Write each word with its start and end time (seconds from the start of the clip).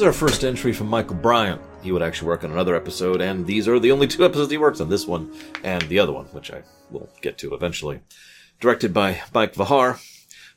This 0.00 0.06
is 0.06 0.18
our 0.22 0.28
first 0.28 0.44
entry 0.44 0.72
from 0.72 0.88
Michael 0.88 1.16
Bryant. 1.16 1.60
He 1.82 1.92
would 1.92 2.00
actually 2.00 2.28
work 2.28 2.42
on 2.42 2.52
another 2.52 2.74
episode, 2.74 3.20
and 3.20 3.46
these 3.46 3.68
are 3.68 3.78
the 3.78 3.92
only 3.92 4.06
two 4.06 4.24
episodes 4.24 4.50
he 4.50 4.56
works 4.56 4.80
on 4.80 4.88
this 4.88 5.06
one 5.06 5.30
and 5.62 5.82
the 5.90 5.98
other 5.98 6.10
one, 6.10 6.24
which 6.28 6.50
I 6.50 6.62
will 6.90 7.10
get 7.20 7.36
to 7.36 7.52
eventually. 7.52 8.00
Directed 8.60 8.94
by 8.94 9.20
Mike 9.34 9.52
Vejar. 9.52 10.02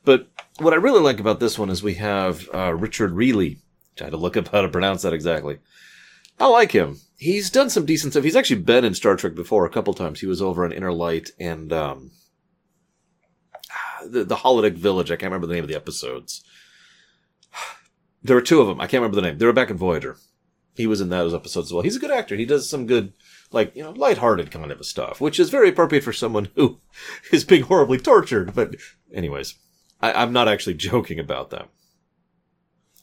But 0.06 0.30
what 0.60 0.72
I 0.72 0.78
really 0.78 1.02
like 1.02 1.20
about 1.20 1.42
this 1.42 1.60
one 1.60 1.70
is 1.70 1.84
we 1.84 1.96
have 1.96 2.48
uh, 2.54 2.74
Richard 2.74 3.12
Riehle. 3.12 3.58
I 4.00 4.04
had 4.06 4.12
to 4.12 4.18
look 4.18 4.38
up 4.38 4.48
how 4.48 4.62
to 4.62 4.70
pronounce 4.70 5.02
that 5.02 5.12
exactly. 5.12 5.60
I 6.40 6.48
like 6.48 6.72
him. 6.72 7.02
He's 7.18 7.50
done 7.50 7.70
some 7.70 7.86
decent 7.86 8.14
stuff. 8.14 8.24
He's 8.24 8.38
actually 8.38 8.62
been 8.62 8.86
in 8.86 8.96
Star 8.96 9.18
Trek 9.18 9.36
before 9.36 9.66
a 9.66 9.70
couple 9.70 9.94
times. 9.94 10.22
He 10.22 10.26
was 10.26 10.42
over 10.42 10.66
in 10.66 10.72
Inner 10.72 10.94
Light 10.94 11.32
and 11.38 11.74
um, 11.74 12.12
the, 14.08 14.24
the 14.24 14.38
Holodeck 14.38 14.76
Village. 14.76 15.12
I 15.12 15.18
can't 15.18 15.34
remember 15.34 15.48
the 15.48 15.54
name 15.56 15.66
of 15.66 15.70
the 15.70 15.76
episodes. 15.76 16.46
There 18.24 18.36
were 18.36 18.42
two 18.42 18.62
of 18.62 18.68
them. 18.68 18.80
I 18.80 18.88
can't 18.88 19.02
remember 19.02 19.16
the 19.16 19.22
name. 19.22 19.38
They 19.38 19.46
were 19.46 19.54
back 19.54 19.70
in 19.70 19.78
Voyager. 19.78 20.18
He 20.76 20.88
was 20.88 21.02
in 21.02 21.10
those 21.10 21.34
episodes 21.34 21.68
as 21.68 21.74
well. 21.74 21.84
He's 21.84 21.98
a 21.98 22.00
good 22.00 22.12
actor. 22.12 22.36
He 22.36 22.46
does 22.46 22.70
some 22.70 22.88
good, 22.88 23.14
like, 23.52 23.76
you 23.76 23.84
know, 23.84 23.92
lighthearted 23.92 24.50
kind 24.50 24.72
of 24.72 24.86
stuff, 24.86 25.22
which 25.22 25.40
is 25.40 25.50
very 25.50 25.70
appropriate 25.70 26.04
for 26.04 26.14
someone 26.14 26.50
who 26.56 26.80
is 27.32 27.44
being 27.44 27.64
horribly 27.64 28.00
tortured. 28.00 28.56
But, 28.56 28.76
anyways, 29.14 29.56
I, 30.02 30.14
I'm 30.14 30.34
not 30.34 30.48
actually 30.48 30.74
joking 30.76 31.20
about 31.20 31.50
that. 31.52 31.70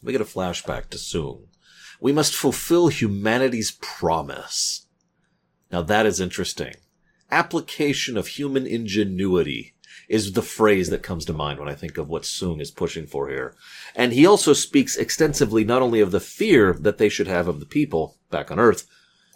We 0.03 0.13
get 0.13 0.21
a 0.21 0.25
flashback 0.25 0.89
to 0.91 0.99
Soong. 0.99 1.47
We 2.01 2.13
must 2.13 2.35
fulfill 2.35 2.89
humanity's 2.89 3.73
promise. 3.73 4.87
Now 5.71 5.83
that 5.83 6.07
is 6.07 6.19
interesting. 6.19 6.75
Application 7.31 8.17
of 8.17 8.27
human 8.27 8.67
ingenuity 8.67 9.75
is 10.11 10.33
the 10.33 10.43
phrase 10.43 10.91
that 10.91 11.05
comes 11.05 11.25
to 11.25 11.33
mind 11.33 11.61
when 11.61 11.69
I 11.69 11.75
think 11.77 11.97
of 11.97 12.09
what 12.09 12.25
Soong 12.25 12.61
is 12.61 12.73
pushing 12.73 13.07
for 13.07 13.29
here. 13.29 13.55
And 13.95 14.13
he 14.13 14.27
also 14.27 14.53
speaks 14.53 14.97
extensively 14.97 15.63
not 15.63 15.83
only 15.83 16.01
of 16.01 16.11
the 16.11 16.19
fear 16.19 16.73
that 16.81 16.99
they 16.99 17.09
should 17.09 17.29
have 17.29 17.47
of 17.47 17.61
the 17.61 17.67
people 17.67 18.17
back 18.29 18.51
on 18.51 18.59
Earth, 18.59 18.89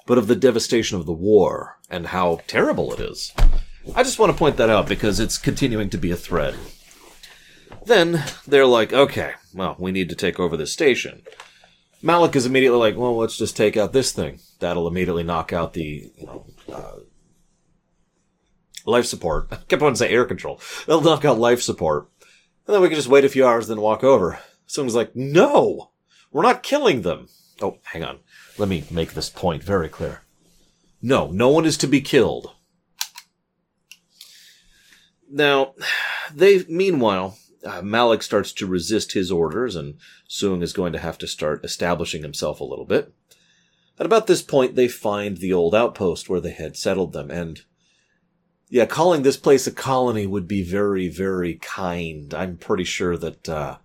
but 0.04 0.18
of 0.18 0.26
the 0.26 0.34
devastation 0.34 0.98
of 0.98 1.06
the 1.06 1.12
war 1.12 1.78
and 1.88 2.08
how 2.08 2.40
terrible 2.48 2.92
it 2.92 2.98
is. 2.98 3.32
I 3.94 4.02
just 4.02 4.18
want 4.18 4.32
to 4.32 4.38
point 4.38 4.56
that 4.56 4.68
out 4.68 4.88
because 4.88 5.20
it's 5.20 5.38
continuing 5.38 5.90
to 5.90 5.96
be 5.96 6.10
a 6.10 6.16
thread. 6.16 6.56
Then 7.86 8.24
they're 8.44 8.66
like, 8.66 8.92
okay, 8.92 9.34
well, 9.54 9.76
we 9.78 9.92
need 9.92 10.08
to 10.08 10.16
take 10.16 10.40
over 10.40 10.56
this 10.56 10.72
station. 10.72 11.22
Malik 12.02 12.34
is 12.34 12.46
immediately 12.46 12.80
like, 12.80 12.96
well, 12.96 13.16
let's 13.16 13.38
just 13.38 13.56
take 13.56 13.76
out 13.76 13.92
this 13.92 14.10
thing. 14.10 14.40
That'll 14.58 14.88
immediately 14.88 15.22
knock 15.22 15.52
out 15.52 15.74
the, 15.74 16.10
you 16.16 16.26
know, 16.26 16.46
uh, 16.72 16.96
life 18.84 19.06
support. 19.06 19.48
I 19.52 19.56
kept 19.56 19.82
on 19.82 19.96
saying 19.96 20.12
air 20.12 20.24
control. 20.24 20.60
They'll 20.86 21.00
knock 21.00 21.24
out 21.24 21.38
life 21.38 21.62
support. 21.62 22.08
And 22.66 22.74
then 22.74 22.82
we 22.82 22.88
can 22.88 22.96
just 22.96 23.08
wait 23.08 23.24
a 23.24 23.28
few 23.28 23.46
hours, 23.46 23.68
then 23.68 23.80
walk 23.80 24.02
over. 24.02 24.38
Someone's 24.66 24.94
like, 24.94 25.14
no, 25.14 25.90
we're 26.32 26.42
not 26.42 26.62
killing 26.62 27.02
them. 27.02 27.28
Oh, 27.60 27.78
hang 27.84 28.02
on. 28.02 28.20
Let 28.58 28.68
me 28.68 28.84
make 28.90 29.12
this 29.12 29.28
point 29.28 29.62
very 29.62 29.88
clear. 29.88 30.22
No, 31.02 31.30
no 31.30 31.48
one 31.50 31.66
is 31.66 31.76
to 31.78 31.86
be 31.86 32.00
killed. 32.00 32.54
Now, 35.30 35.74
they, 36.34 36.64
meanwhile, 36.68 37.38
uh, 37.64 37.82
Malik 37.82 38.22
starts 38.22 38.52
to 38.52 38.66
resist 38.66 39.12
his 39.12 39.30
orders, 39.30 39.76
and 39.76 39.98
Soong 40.28 40.62
is 40.62 40.72
going 40.72 40.92
to 40.92 40.98
have 40.98 41.18
to 41.18 41.26
start 41.26 41.64
establishing 41.64 42.22
himself 42.22 42.60
a 42.60 42.64
little 42.64 42.84
bit. 42.84 43.12
At 43.98 44.06
about 44.06 44.26
this 44.26 44.42
point, 44.42 44.74
they 44.74 44.88
find 44.88 45.36
the 45.36 45.52
old 45.52 45.74
outpost 45.74 46.28
where 46.28 46.40
they 46.40 46.52
had 46.52 46.76
settled 46.76 47.12
them, 47.12 47.30
and 47.30 47.62
yeah, 48.74 48.86
calling 48.86 49.22
this 49.22 49.36
place 49.36 49.68
a 49.68 49.70
colony 49.70 50.26
would 50.26 50.48
be 50.48 50.64
very, 50.64 51.06
very 51.06 51.54
kind. 51.54 52.34
I'm 52.34 52.56
pretty 52.56 52.82
sure 52.82 53.16
that 53.16 53.48
uh, 53.48 53.76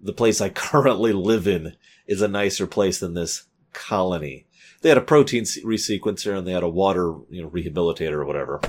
the 0.00 0.12
place 0.12 0.40
I 0.40 0.48
currently 0.48 1.12
live 1.12 1.46
in 1.46 1.76
is 2.08 2.20
a 2.20 2.26
nicer 2.26 2.66
place 2.66 2.98
than 2.98 3.14
this 3.14 3.44
colony. 3.72 4.48
They 4.82 4.88
had 4.88 4.98
a 4.98 5.02
protein 5.02 5.44
resequencer 5.44 6.36
and 6.36 6.44
they 6.44 6.50
had 6.50 6.64
a 6.64 6.68
water, 6.68 7.14
you 7.30 7.42
know, 7.42 7.48
rehabilitator 7.48 8.14
or 8.14 8.24
whatever. 8.24 8.60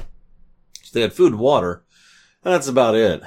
So 0.84 0.92
they 0.94 1.02
had 1.02 1.14
food 1.14 1.32
and 1.32 1.42
water, 1.42 1.84
and 2.44 2.54
that's 2.54 2.68
about 2.68 2.94
it 2.94 3.24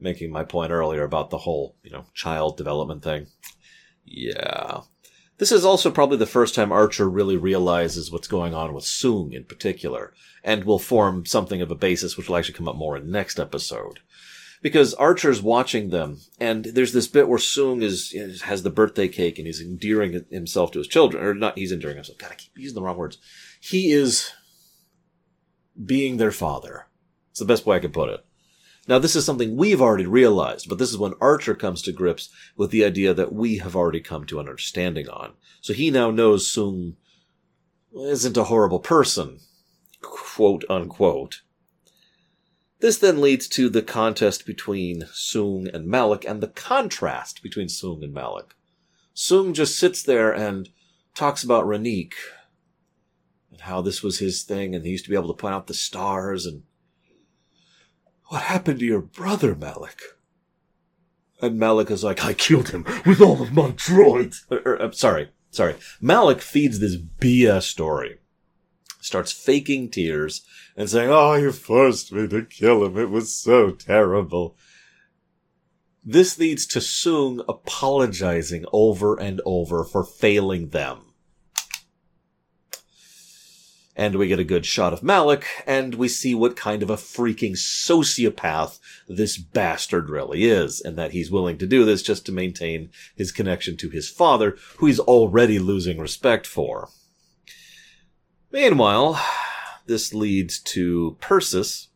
making 0.00 0.32
my 0.32 0.42
point 0.42 0.72
earlier 0.72 1.04
about 1.04 1.30
the 1.30 1.38
whole, 1.38 1.76
you 1.84 1.92
know, 1.92 2.06
child 2.12 2.56
development 2.56 3.04
thing. 3.04 3.28
Yeah. 4.04 4.80
This 5.38 5.52
is 5.52 5.64
also 5.64 5.90
probably 5.90 6.18
the 6.18 6.26
first 6.26 6.54
time 6.54 6.72
Archer 6.72 7.08
really 7.08 7.36
realizes 7.36 8.10
what's 8.10 8.28
going 8.28 8.54
on 8.54 8.74
with 8.74 8.84
Soong 8.84 9.32
in 9.32 9.44
particular, 9.44 10.12
and 10.42 10.64
will 10.64 10.80
form 10.80 11.24
something 11.26 11.62
of 11.62 11.70
a 11.70 11.76
basis 11.76 12.16
which 12.16 12.28
will 12.28 12.36
actually 12.36 12.54
come 12.54 12.68
up 12.68 12.76
more 12.76 12.96
in 12.96 13.06
the 13.06 13.12
next 13.12 13.38
episode. 13.38 14.00
Because 14.60 14.94
Archer's 14.94 15.40
watching 15.40 15.90
them, 15.90 16.18
and 16.40 16.64
there's 16.64 16.92
this 16.92 17.06
bit 17.06 17.28
where 17.28 17.38
Soong 17.38 17.82
is, 17.82 18.42
has 18.42 18.64
the 18.64 18.70
birthday 18.70 19.06
cake 19.06 19.38
and 19.38 19.46
he's 19.46 19.60
endearing 19.60 20.24
himself 20.30 20.72
to 20.72 20.78
his 20.78 20.88
children, 20.88 21.24
or 21.24 21.32
not, 21.34 21.56
he's 21.56 21.70
endearing 21.70 21.96
himself. 21.96 22.18
God, 22.18 22.32
I 22.32 22.34
keep 22.34 22.52
using 22.56 22.74
the 22.74 22.82
wrong 22.82 22.96
words. 22.96 23.18
He 23.60 23.92
is 23.92 24.32
being 25.82 26.16
their 26.16 26.32
father. 26.32 26.88
It's 27.30 27.38
the 27.38 27.46
best 27.46 27.64
way 27.64 27.76
I 27.76 27.80
could 27.80 27.92
put 27.92 28.08
it. 28.08 28.24
Now, 28.88 28.98
this 28.98 29.14
is 29.14 29.26
something 29.26 29.54
we've 29.54 29.82
already 29.82 30.06
realized, 30.06 30.66
but 30.66 30.78
this 30.78 30.90
is 30.90 30.96
when 30.96 31.12
Archer 31.20 31.54
comes 31.54 31.82
to 31.82 31.92
grips 31.92 32.30
with 32.56 32.70
the 32.70 32.86
idea 32.86 33.12
that 33.12 33.34
we 33.34 33.58
have 33.58 33.76
already 33.76 34.00
come 34.00 34.24
to 34.24 34.40
an 34.40 34.48
understanding 34.48 35.10
on. 35.10 35.34
So 35.60 35.74
he 35.74 35.90
now 35.90 36.10
knows 36.10 36.50
Soong 36.50 36.94
isn't 37.94 38.38
a 38.38 38.44
horrible 38.44 38.80
person, 38.80 39.40
quote 40.00 40.64
unquote. 40.70 41.42
This 42.80 42.96
then 42.96 43.20
leads 43.20 43.46
to 43.48 43.68
the 43.68 43.82
contest 43.82 44.46
between 44.46 45.02
Soong 45.12 45.68
and 45.74 45.86
Malik 45.86 46.24
and 46.24 46.40
the 46.40 46.48
contrast 46.48 47.42
between 47.42 47.66
Soong 47.66 48.02
and 48.02 48.14
Malik. 48.14 48.54
Soong 49.14 49.52
just 49.52 49.78
sits 49.78 50.02
there 50.02 50.32
and 50.32 50.70
talks 51.14 51.42
about 51.42 51.66
Raakin 51.66 52.12
and 53.50 53.60
how 53.62 53.82
this 53.82 54.02
was 54.02 54.20
his 54.20 54.44
thing 54.44 54.74
and 54.74 54.86
he 54.86 54.92
used 54.92 55.04
to 55.04 55.10
be 55.10 55.16
able 55.16 55.34
to 55.34 55.38
point 55.38 55.54
out 55.54 55.66
the 55.66 55.74
stars 55.74 56.46
and 56.46 56.62
what 58.28 58.42
happened 58.42 58.78
to 58.80 58.86
your 58.86 59.00
brother, 59.00 59.54
Malik? 59.54 60.00
And 61.40 61.58
Malik 61.58 61.90
is 61.90 62.04
like, 62.04 62.24
I 62.24 62.34
killed 62.34 62.70
him 62.70 62.84
with 63.06 63.20
all 63.20 63.42
of 63.42 63.52
my 63.52 63.70
droids. 63.70 64.38
Or, 64.50 64.80
or, 64.80 64.92
sorry, 64.92 65.30
sorry. 65.50 65.76
Malik 66.00 66.40
feeds 66.40 66.78
this 66.78 66.96
BS 66.96 67.62
story. 67.62 68.18
Starts 69.00 69.32
faking 69.32 69.90
tears 69.90 70.44
and 70.76 70.90
saying, 70.90 71.10
Oh, 71.10 71.34
you 71.34 71.52
forced 71.52 72.12
me 72.12 72.26
to 72.28 72.44
kill 72.44 72.84
him. 72.84 72.98
It 72.98 73.10
was 73.10 73.32
so 73.32 73.70
terrible. 73.70 74.56
This 76.04 76.38
leads 76.38 76.66
to 76.68 76.80
Soong 76.80 77.44
apologizing 77.48 78.64
over 78.72 79.18
and 79.18 79.40
over 79.44 79.84
for 79.84 80.04
failing 80.04 80.70
them 80.70 81.07
and 83.98 84.14
we 84.14 84.28
get 84.28 84.38
a 84.38 84.44
good 84.44 84.64
shot 84.64 84.92
of 84.92 85.02
Malik, 85.02 85.44
and 85.66 85.96
we 85.96 86.06
see 86.06 86.32
what 86.32 86.54
kind 86.54 86.84
of 86.84 86.88
a 86.88 86.96
freaking 86.96 87.56
sociopath 87.56 88.78
this 89.08 89.36
bastard 89.36 90.08
really 90.08 90.44
is, 90.44 90.80
and 90.80 90.96
that 90.96 91.10
he's 91.10 91.32
willing 91.32 91.58
to 91.58 91.66
do 91.66 91.84
this 91.84 92.00
just 92.00 92.24
to 92.24 92.32
maintain 92.32 92.90
his 93.16 93.32
connection 93.32 93.76
to 93.76 93.90
his 93.90 94.08
father, 94.08 94.56
who 94.76 94.86
he's 94.86 95.00
already 95.00 95.58
losing 95.58 95.98
respect 95.98 96.46
for. 96.46 96.90
Meanwhile, 98.52 99.20
this 99.86 100.14
leads 100.14 100.60
to 100.60 101.16
Persis 101.20 101.88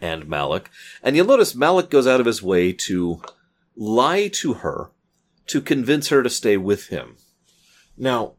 and 0.00 0.26
Malik, 0.26 0.70
and 1.02 1.14
you'll 1.14 1.26
notice 1.26 1.54
Malik 1.54 1.90
goes 1.90 2.06
out 2.06 2.20
of 2.20 2.26
his 2.26 2.42
way 2.42 2.72
to 2.72 3.20
lie 3.76 4.28
to 4.28 4.54
her 4.54 4.92
to 5.48 5.60
convince 5.60 6.08
her 6.08 6.22
to 6.22 6.30
stay 6.30 6.56
with 6.56 6.88
him. 6.88 7.16
Now, 7.98 8.36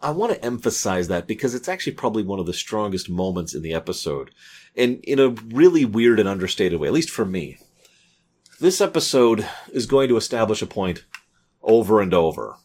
I 0.00 0.10
want 0.10 0.32
to 0.32 0.44
emphasize 0.44 1.08
that 1.08 1.26
because 1.26 1.54
it's 1.54 1.68
actually 1.68 1.94
probably 1.94 2.22
one 2.22 2.38
of 2.38 2.46
the 2.46 2.52
strongest 2.52 3.10
moments 3.10 3.54
in 3.54 3.62
the 3.62 3.74
episode. 3.74 4.30
And 4.76 5.00
in 5.02 5.18
a 5.18 5.30
really 5.30 5.84
weird 5.84 6.20
and 6.20 6.28
understated 6.28 6.78
way, 6.78 6.86
at 6.86 6.94
least 6.94 7.10
for 7.10 7.24
me. 7.24 7.58
This 8.60 8.80
episode 8.80 9.46
is 9.72 9.86
going 9.86 10.08
to 10.08 10.16
establish 10.16 10.62
a 10.62 10.66
point 10.66 11.04
over 11.62 12.00
and 12.00 12.14
over. 12.14 12.56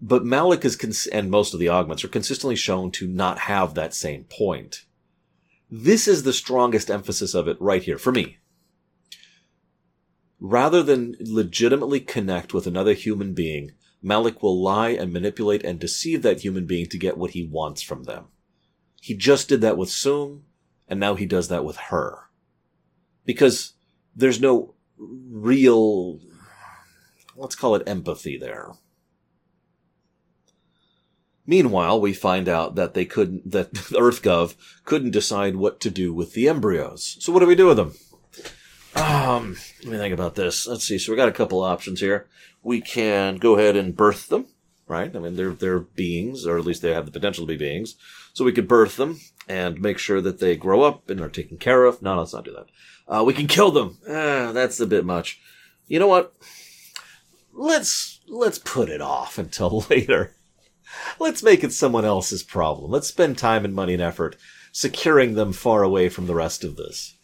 But 0.00 0.24
Malik 0.24 0.64
is, 0.64 0.76
cons- 0.76 1.06
and 1.06 1.30
most 1.30 1.54
of 1.54 1.60
the 1.60 1.68
augments 1.68 2.02
are 2.04 2.08
consistently 2.08 2.56
shown 2.56 2.90
to 2.92 3.06
not 3.06 3.40
have 3.40 3.74
that 3.74 3.94
same 3.94 4.24
point. 4.24 4.84
This 5.70 6.06
is 6.06 6.22
the 6.22 6.32
strongest 6.32 6.90
emphasis 6.90 7.34
of 7.34 7.48
it 7.48 7.56
right 7.60 7.82
here, 7.82 7.98
for 7.98 8.12
me. 8.12 8.38
Rather 10.40 10.82
than 10.82 11.14
legitimately 11.20 12.00
connect 12.00 12.52
with 12.52 12.66
another 12.66 12.94
human 12.94 13.32
being, 13.32 13.72
Malik 14.02 14.42
will 14.42 14.60
lie 14.60 14.90
and 14.90 15.12
manipulate 15.12 15.64
and 15.64 15.78
deceive 15.78 16.22
that 16.22 16.40
human 16.40 16.66
being 16.66 16.86
to 16.86 16.98
get 16.98 17.16
what 17.16 17.30
he 17.30 17.44
wants 17.44 17.80
from 17.80 18.02
them. 18.02 18.26
He 19.00 19.14
just 19.14 19.48
did 19.48 19.60
that 19.60 19.76
with 19.76 19.88
Soong, 19.88 20.42
and 20.88 20.98
now 20.98 21.14
he 21.14 21.26
does 21.26 21.48
that 21.48 21.64
with 21.64 21.76
her. 21.76 22.28
Because 23.24 23.74
there's 24.14 24.40
no 24.40 24.74
real, 24.98 26.18
let's 27.36 27.54
call 27.54 27.76
it 27.76 27.86
empathy 27.86 28.36
there. 28.36 28.72
Meanwhile, 31.46 32.00
we 32.00 32.12
find 32.12 32.48
out 32.48 32.74
that 32.76 32.94
they 32.94 33.04
couldn't, 33.04 33.50
that 33.50 33.72
EarthGov 33.74 34.54
couldn't 34.84 35.10
decide 35.10 35.56
what 35.56 35.80
to 35.80 35.90
do 35.90 36.12
with 36.12 36.34
the 36.34 36.48
embryos. 36.48 37.16
So 37.20 37.32
what 37.32 37.40
do 37.40 37.46
we 37.46 37.54
do 37.54 37.66
with 37.66 37.76
them? 37.76 37.94
Um, 39.02 39.56
let 39.82 39.92
me 39.92 39.98
think 39.98 40.14
about 40.14 40.36
this. 40.36 40.66
Let's 40.66 40.84
see. 40.84 40.96
So 40.96 41.10
we 41.10 41.16
got 41.16 41.28
a 41.28 41.32
couple 41.32 41.62
options 41.62 42.00
here. 42.00 42.28
We 42.62 42.80
can 42.80 43.36
go 43.36 43.58
ahead 43.58 43.76
and 43.76 43.96
birth 43.96 44.28
them, 44.28 44.46
right? 44.86 45.14
I 45.14 45.18
mean, 45.18 45.34
they're 45.34 45.52
they're 45.52 45.80
beings, 45.80 46.46
or 46.46 46.56
at 46.56 46.64
least 46.64 46.82
they 46.82 46.92
have 46.92 47.06
the 47.06 47.12
potential 47.12 47.44
to 47.44 47.52
be 47.52 47.56
beings. 47.56 47.96
So 48.32 48.44
we 48.44 48.52
could 48.52 48.68
birth 48.68 48.96
them 48.96 49.18
and 49.48 49.80
make 49.80 49.98
sure 49.98 50.20
that 50.20 50.38
they 50.38 50.56
grow 50.56 50.82
up 50.82 51.10
and 51.10 51.20
are 51.20 51.28
taken 51.28 51.58
care 51.58 51.84
of. 51.84 52.00
No, 52.00 52.16
let's 52.18 52.32
not 52.32 52.44
do 52.44 52.52
that. 52.52 52.66
Uh, 53.08 53.24
we 53.24 53.34
can 53.34 53.48
kill 53.48 53.72
them. 53.72 53.98
Ah, 54.08 54.52
that's 54.52 54.78
a 54.78 54.86
bit 54.86 55.04
much. 55.04 55.40
You 55.88 55.98
know 55.98 56.06
what? 56.06 56.34
Let's 57.52 58.20
let's 58.28 58.58
put 58.58 58.88
it 58.88 59.00
off 59.00 59.36
until 59.38 59.84
later. 59.90 60.36
Let's 61.18 61.42
make 61.42 61.64
it 61.64 61.72
someone 61.72 62.04
else's 62.04 62.44
problem. 62.44 62.90
Let's 62.90 63.08
spend 63.08 63.36
time 63.36 63.64
and 63.64 63.74
money 63.74 63.94
and 63.94 64.02
effort 64.02 64.36
securing 64.70 65.34
them 65.34 65.52
far 65.52 65.82
away 65.82 66.08
from 66.08 66.26
the 66.26 66.34
rest 66.34 66.62
of 66.62 66.76
this. 66.76 67.16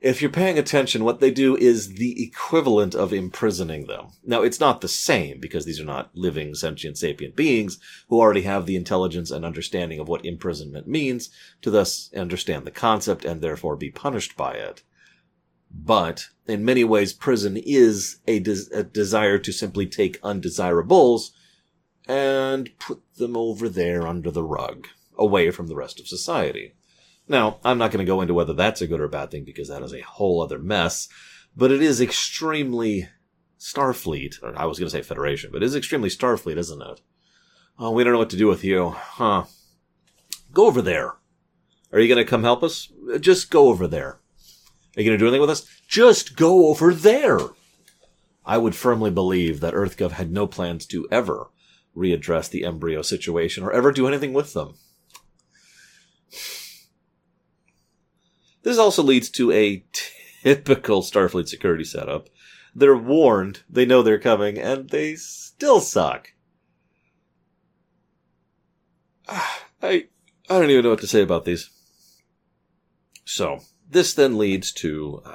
If 0.00 0.22
you're 0.22 0.30
paying 0.30 0.60
attention, 0.60 1.02
what 1.02 1.18
they 1.18 1.32
do 1.32 1.56
is 1.56 1.94
the 1.94 2.22
equivalent 2.22 2.94
of 2.94 3.12
imprisoning 3.12 3.86
them. 3.88 4.08
Now, 4.24 4.42
it's 4.42 4.60
not 4.60 4.80
the 4.80 4.88
same 4.88 5.40
because 5.40 5.64
these 5.64 5.80
are 5.80 5.84
not 5.84 6.14
living, 6.14 6.54
sentient, 6.54 6.96
sapient 6.96 7.34
beings 7.34 7.80
who 8.08 8.20
already 8.20 8.42
have 8.42 8.66
the 8.66 8.76
intelligence 8.76 9.32
and 9.32 9.44
understanding 9.44 9.98
of 9.98 10.06
what 10.06 10.24
imprisonment 10.24 10.86
means 10.86 11.30
to 11.62 11.70
thus 11.70 12.10
understand 12.14 12.64
the 12.64 12.70
concept 12.70 13.24
and 13.24 13.40
therefore 13.40 13.74
be 13.74 13.90
punished 13.90 14.36
by 14.36 14.52
it. 14.52 14.84
But 15.70 16.28
in 16.46 16.64
many 16.64 16.84
ways, 16.84 17.12
prison 17.12 17.56
is 17.56 18.20
a, 18.28 18.36
a 18.72 18.84
desire 18.84 19.38
to 19.38 19.52
simply 19.52 19.86
take 19.86 20.20
undesirables 20.22 21.32
and 22.06 22.70
put 22.78 23.02
them 23.16 23.36
over 23.36 23.68
there 23.68 24.06
under 24.06 24.30
the 24.30 24.44
rug, 24.44 24.86
away 25.18 25.50
from 25.50 25.66
the 25.66 25.76
rest 25.76 25.98
of 25.98 26.06
society. 26.06 26.74
Now, 27.28 27.58
I'm 27.64 27.78
not 27.78 27.90
going 27.90 28.04
to 28.04 28.10
go 28.10 28.20
into 28.20 28.34
whether 28.34 28.54
that's 28.54 28.80
a 28.80 28.86
good 28.86 29.00
or 29.00 29.08
bad 29.08 29.30
thing 29.30 29.44
because 29.44 29.68
that 29.68 29.82
is 29.82 29.92
a 29.92 30.00
whole 30.00 30.42
other 30.42 30.58
mess, 30.58 31.08
but 31.54 31.70
it 31.70 31.82
is 31.82 32.00
extremely 32.00 33.08
Starfleet, 33.58 34.42
or 34.42 34.56
I 34.56 34.64
was 34.64 34.78
going 34.78 34.86
to 34.86 34.96
say 34.96 35.02
Federation, 35.02 35.50
but 35.52 35.62
it 35.62 35.66
is 35.66 35.76
extremely 35.76 36.08
Starfleet, 36.08 36.56
isn't 36.56 36.82
it? 36.82 37.00
Oh, 37.78 37.90
we 37.90 38.02
don't 38.02 38.12
know 38.12 38.18
what 38.18 38.30
to 38.30 38.36
do 38.36 38.46
with 38.46 38.64
you. 38.64 38.90
Huh. 38.90 39.44
Go 40.52 40.66
over 40.66 40.80
there. 40.80 41.14
Are 41.92 42.00
you 42.00 42.08
going 42.08 42.24
to 42.24 42.28
come 42.28 42.44
help 42.44 42.62
us? 42.62 42.90
Just 43.20 43.50
go 43.50 43.68
over 43.68 43.86
there. 43.86 44.18
Are 44.96 45.02
you 45.02 45.04
going 45.04 45.18
to 45.18 45.18
do 45.18 45.26
anything 45.26 45.40
with 45.40 45.50
us? 45.50 45.66
Just 45.86 46.36
go 46.36 46.68
over 46.68 46.92
there. 46.92 47.38
I 48.44 48.58
would 48.58 48.74
firmly 48.74 49.10
believe 49.10 49.60
that 49.60 49.74
EarthGov 49.74 50.12
had 50.12 50.32
no 50.32 50.46
plans 50.46 50.86
to 50.86 51.06
ever 51.10 51.50
readdress 51.96 52.48
the 52.48 52.64
embryo 52.64 53.02
situation 53.02 53.62
or 53.62 53.72
ever 53.72 53.92
do 53.92 54.08
anything 54.08 54.32
with 54.32 54.54
them. 54.54 54.74
This 58.62 58.78
also 58.78 59.02
leads 59.02 59.30
to 59.30 59.52
a 59.52 59.84
typical 60.42 61.02
Starfleet 61.02 61.48
security 61.48 61.84
setup. 61.84 62.28
They're 62.74 62.96
warned, 62.96 63.62
they 63.68 63.86
know 63.86 64.02
they're 64.02 64.18
coming, 64.18 64.58
and 64.58 64.90
they 64.90 65.14
still 65.16 65.80
suck. 65.80 66.32
I 69.28 70.06
I 70.50 70.58
don't 70.58 70.70
even 70.70 70.84
know 70.84 70.90
what 70.90 71.00
to 71.00 71.06
say 71.06 71.22
about 71.22 71.44
these. 71.44 71.70
So, 73.24 73.60
this 73.88 74.14
then 74.14 74.38
leads 74.38 74.72
to 74.72 75.22
uh, 75.24 75.34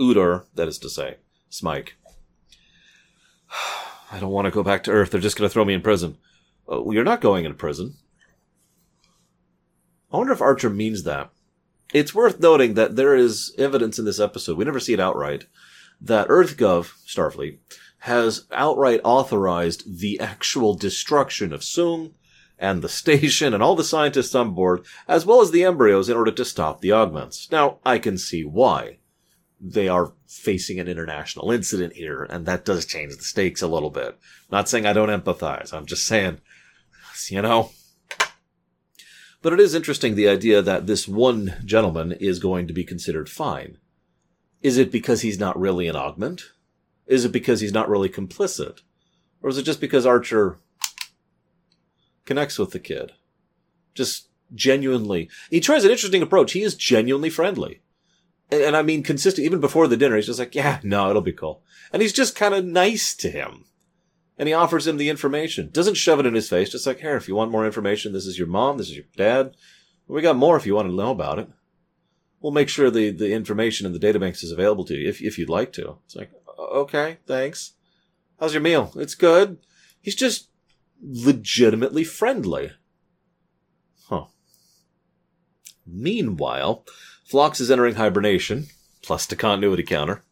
Udor, 0.00 0.44
that 0.54 0.68
is 0.68 0.78
to 0.78 0.88
say, 0.88 1.16
Smike. 1.50 1.96
I 4.12 4.20
don't 4.20 4.30
want 4.30 4.44
to 4.44 4.52
go 4.52 4.62
back 4.62 4.84
to 4.84 4.92
Earth. 4.92 5.10
They're 5.10 5.20
just 5.20 5.36
going 5.36 5.48
to 5.48 5.52
throw 5.52 5.64
me 5.64 5.74
in 5.74 5.82
prison. 5.82 6.18
Uh, 6.70 6.80
well, 6.82 6.94
you're 6.94 7.02
not 7.02 7.20
going 7.20 7.44
in 7.44 7.54
prison. 7.54 7.94
I 10.12 10.18
wonder 10.18 10.32
if 10.32 10.40
Archer 10.40 10.70
means 10.70 11.02
that. 11.02 11.30
It's 11.92 12.14
worth 12.14 12.40
noting 12.40 12.74
that 12.74 12.96
there 12.96 13.14
is 13.14 13.54
evidence 13.58 13.98
in 13.98 14.04
this 14.04 14.20
episode, 14.20 14.56
we 14.56 14.64
never 14.64 14.80
see 14.80 14.94
it 14.94 15.00
outright, 15.00 15.46
that 16.00 16.28
EarthGov, 16.28 16.92
Starfleet, 17.06 17.58
has 17.98 18.46
outright 18.50 19.00
authorized 19.04 20.00
the 20.00 20.18
actual 20.18 20.74
destruction 20.74 21.52
of 21.52 21.60
Soong 21.60 22.12
and 22.58 22.80
the 22.80 22.88
station 22.88 23.52
and 23.52 23.62
all 23.62 23.76
the 23.76 23.84
scientists 23.84 24.34
on 24.34 24.54
board, 24.54 24.84
as 25.06 25.26
well 25.26 25.40
as 25.42 25.50
the 25.50 25.64
embryos 25.64 26.08
in 26.08 26.16
order 26.16 26.32
to 26.32 26.44
stop 26.44 26.80
the 26.80 26.92
augments. 26.92 27.50
Now, 27.50 27.78
I 27.84 27.98
can 27.98 28.16
see 28.16 28.42
why. 28.44 28.98
They 29.60 29.86
are 29.86 30.12
facing 30.26 30.80
an 30.80 30.88
international 30.88 31.52
incident 31.52 31.94
here, 31.94 32.24
and 32.24 32.46
that 32.46 32.64
does 32.64 32.86
change 32.86 33.16
the 33.16 33.22
stakes 33.22 33.62
a 33.62 33.68
little 33.68 33.90
bit. 33.90 34.18
Not 34.50 34.68
saying 34.68 34.86
I 34.86 34.92
don't 34.92 35.08
empathize, 35.08 35.72
I'm 35.72 35.86
just 35.86 36.06
saying, 36.06 36.40
you 37.28 37.42
know, 37.42 37.70
but 39.42 39.52
it 39.52 39.60
is 39.60 39.74
interesting 39.74 40.14
the 40.14 40.28
idea 40.28 40.62
that 40.62 40.86
this 40.86 41.06
one 41.06 41.54
gentleman 41.64 42.12
is 42.12 42.38
going 42.38 42.66
to 42.68 42.72
be 42.72 42.84
considered 42.84 43.28
fine. 43.28 43.78
Is 44.62 44.78
it 44.78 44.92
because 44.92 45.22
he's 45.22 45.40
not 45.40 45.58
really 45.58 45.88
an 45.88 45.96
augment? 45.96 46.52
Is 47.06 47.24
it 47.24 47.32
because 47.32 47.60
he's 47.60 47.72
not 47.72 47.88
really 47.88 48.08
complicit? 48.08 48.78
Or 49.42 49.50
is 49.50 49.58
it 49.58 49.64
just 49.64 49.80
because 49.80 50.06
Archer 50.06 50.58
connects 52.24 52.58
with 52.58 52.70
the 52.70 52.78
kid? 52.78 53.12
Just 53.94 54.28
genuinely. 54.54 55.28
He 55.50 55.58
tries 55.58 55.84
an 55.84 55.90
interesting 55.90 56.22
approach. 56.22 56.52
He 56.52 56.62
is 56.62 56.76
genuinely 56.76 57.28
friendly. 57.28 57.80
And, 58.50 58.76
I 58.76 58.82
mean, 58.82 59.02
consistent, 59.02 59.44
even 59.44 59.60
before 59.60 59.88
the 59.88 59.96
dinner, 59.96 60.14
he's 60.14 60.26
just 60.26 60.38
like, 60.38 60.54
yeah, 60.54 60.78
no, 60.82 61.10
it'll 61.10 61.22
be 61.22 61.32
cool. 61.32 61.62
And 61.92 62.02
he's 62.02 62.12
just 62.12 62.36
kind 62.36 62.54
of 62.54 62.64
nice 62.64 63.14
to 63.16 63.30
him 63.30 63.64
and 64.38 64.48
he 64.48 64.54
offers 64.54 64.86
him 64.86 64.96
the 64.96 65.08
information. 65.08 65.70
Doesn't 65.72 65.94
shove 65.94 66.20
it 66.20 66.26
in 66.26 66.34
his 66.34 66.48
face, 66.48 66.70
just 66.70 66.86
like, 66.86 67.00
here, 67.00 67.16
if 67.16 67.28
you 67.28 67.34
want 67.34 67.50
more 67.50 67.66
information, 67.66 68.12
this 68.12 68.26
is 68.26 68.38
your 68.38 68.48
mom, 68.48 68.78
this 68.78 68.88
is 68.88 68.96
your 68.96 69.04
dad. 69.16 69.56
We 70.06 70.22
got 70.22 70.36
more 70.36 70.56
if 70.56 70.66
you 70.66 70.74
want 70.74 70.88
to 70.88 70.94
know 70.94 71.10
about 71.10 71.38
it. 71.38 71.48
We'll 72.40 72.52
make 72.52 72.68
sure 72.68 72.90
the, 72.90 73.10
the 73.10 73.32
information 73.32 73.86
in 73.86 73.92
the 73.92 73.98
databanks 73.98 74.42
is 74.42 74.50
available 74.50 74.84
to 74.86 74.94
you 74.94 75.08
if, 75.08 75.22
if 75.22 75.38
you'd 75.38 75.48
like 75.48 75.72
to. 75.74 75.98
It's 76.04 76.16
like, 76.16 76.30
okay, 76.58 77.18
thanks. 77.26 77.74
How's 78.40 78.52
your 78.52 78.62
meal? 78.62 78.92
It's 78.96 79.14
good. 79.14 79.58
He's 80.00 80.16
just 80.16 80.48
legitimately 81.00 82.04
friendly. 82.04 82.72
Huh. 84.08 84.24
Meanwhile, 85.86 86.84
Phlox 87.24 87.60
is 87.60 87.70
entering 87.70 87.94
hibernation, 87.94 88.66
plus 89.02 89.26
the 89.26 89.36
continuity 89.36 89.84
counter 89.84 90.24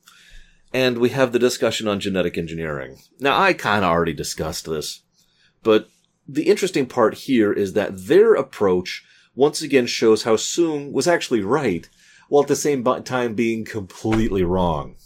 and 0.72 0.98
we 0.98 1.10
have 1.10 1.32
the 1.32 1.38
discussion 1.38 1.88
on 1.88 2.00
genetic 2.00 2.38
engineering. 2.38 2.98
Now, 3.18 3.40
I 3.40 3.52
kind 3.52 3.84
of 3.84 3.90
already 3.90 4.12
discussed 4.12 4.66
this, 4.66 5.02
but 5.62 5.88
the 6.28 6.44
interesting 6.44 6.86
part 6.86 7.14
here 7.14 7.52
is 7.52 7.72
that 7.72 8.06
their 8.06 8.34
approach 8.34 9.04
once 9.34 9.62
again 9.62 9.86
shows 9.86 10.22
how 10.22 10.36
Soong 10.36 10.92
was 10.92 11.08
actually 11.08 11.42
right, 11.42 11.88
while 12.28 12.42
at 12.42 12.48
the 12.48 12.56
same 12.56 12.84
time 13.04 13.34
being 13.34 13.64
completely 13.64 14.44
wrong. 14.44 14.96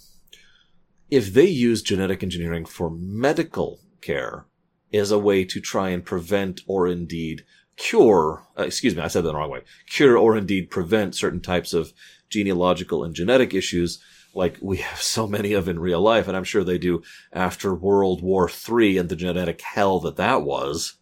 If 1.11 1.33
they 1.33 1.47
use 1.47 1.83
genetic 1.83 2.23
engineering 2.23 2.65
for 2.65 2.91
medical 2.91 3.81
care 4.01 4.47
as 4.93 5.11
a 5.11 5.19
way 5.19 5.45
to 5.45 5.61
try 5.61 5.91
and 5.91 6.05
prevent 6.05 6.61
or 6.67 6.87
indeed 6.87 7.45
cure, 7.77 8.43
uh, 8.59 8.65
excuse 8.65 8.95
me, 8.95 9.03
I 9.03 9.09
said 9.09 9.25
that 9.25 9.29
the 9.29 9.37
wrong 9.37 9.51
way, 9.51 9.63
cure 9.89 10.17
or 10.17 10.37
indeed 10.37 10.71
prevent 10.71 11.15
certain 11.15 11.41
types 11.41 11.73
of 11.73 11.93
genealogical 12.29 13.05
and 13.05 13.15
genetic 13.15 13.55
issues, 13.55 14.03
like 14.35 14.59
we 14.61 14.79
have 14.79 15.01
so 15.01 15.27
many 15.27 15.53
of 15.53 15.69
in 15.69 15.79
real 15.79 16.01
life, 16.01 16.29
and 16.29 16.37
I'm 16.37 16.45
sure 16.45 16.65
they 16.65 16.79
do 16.79 17.03
after 17.33 17.75
World 17.75 18.23
War 18.23 18.51
III 18.51 18.99
and 18.99 19.09
the 19.09 19.17
genetic 19.17 19.61
hell 19.61 20.01
that 20.01 20.17
that 20.17 20.43
was, 20.43 20.99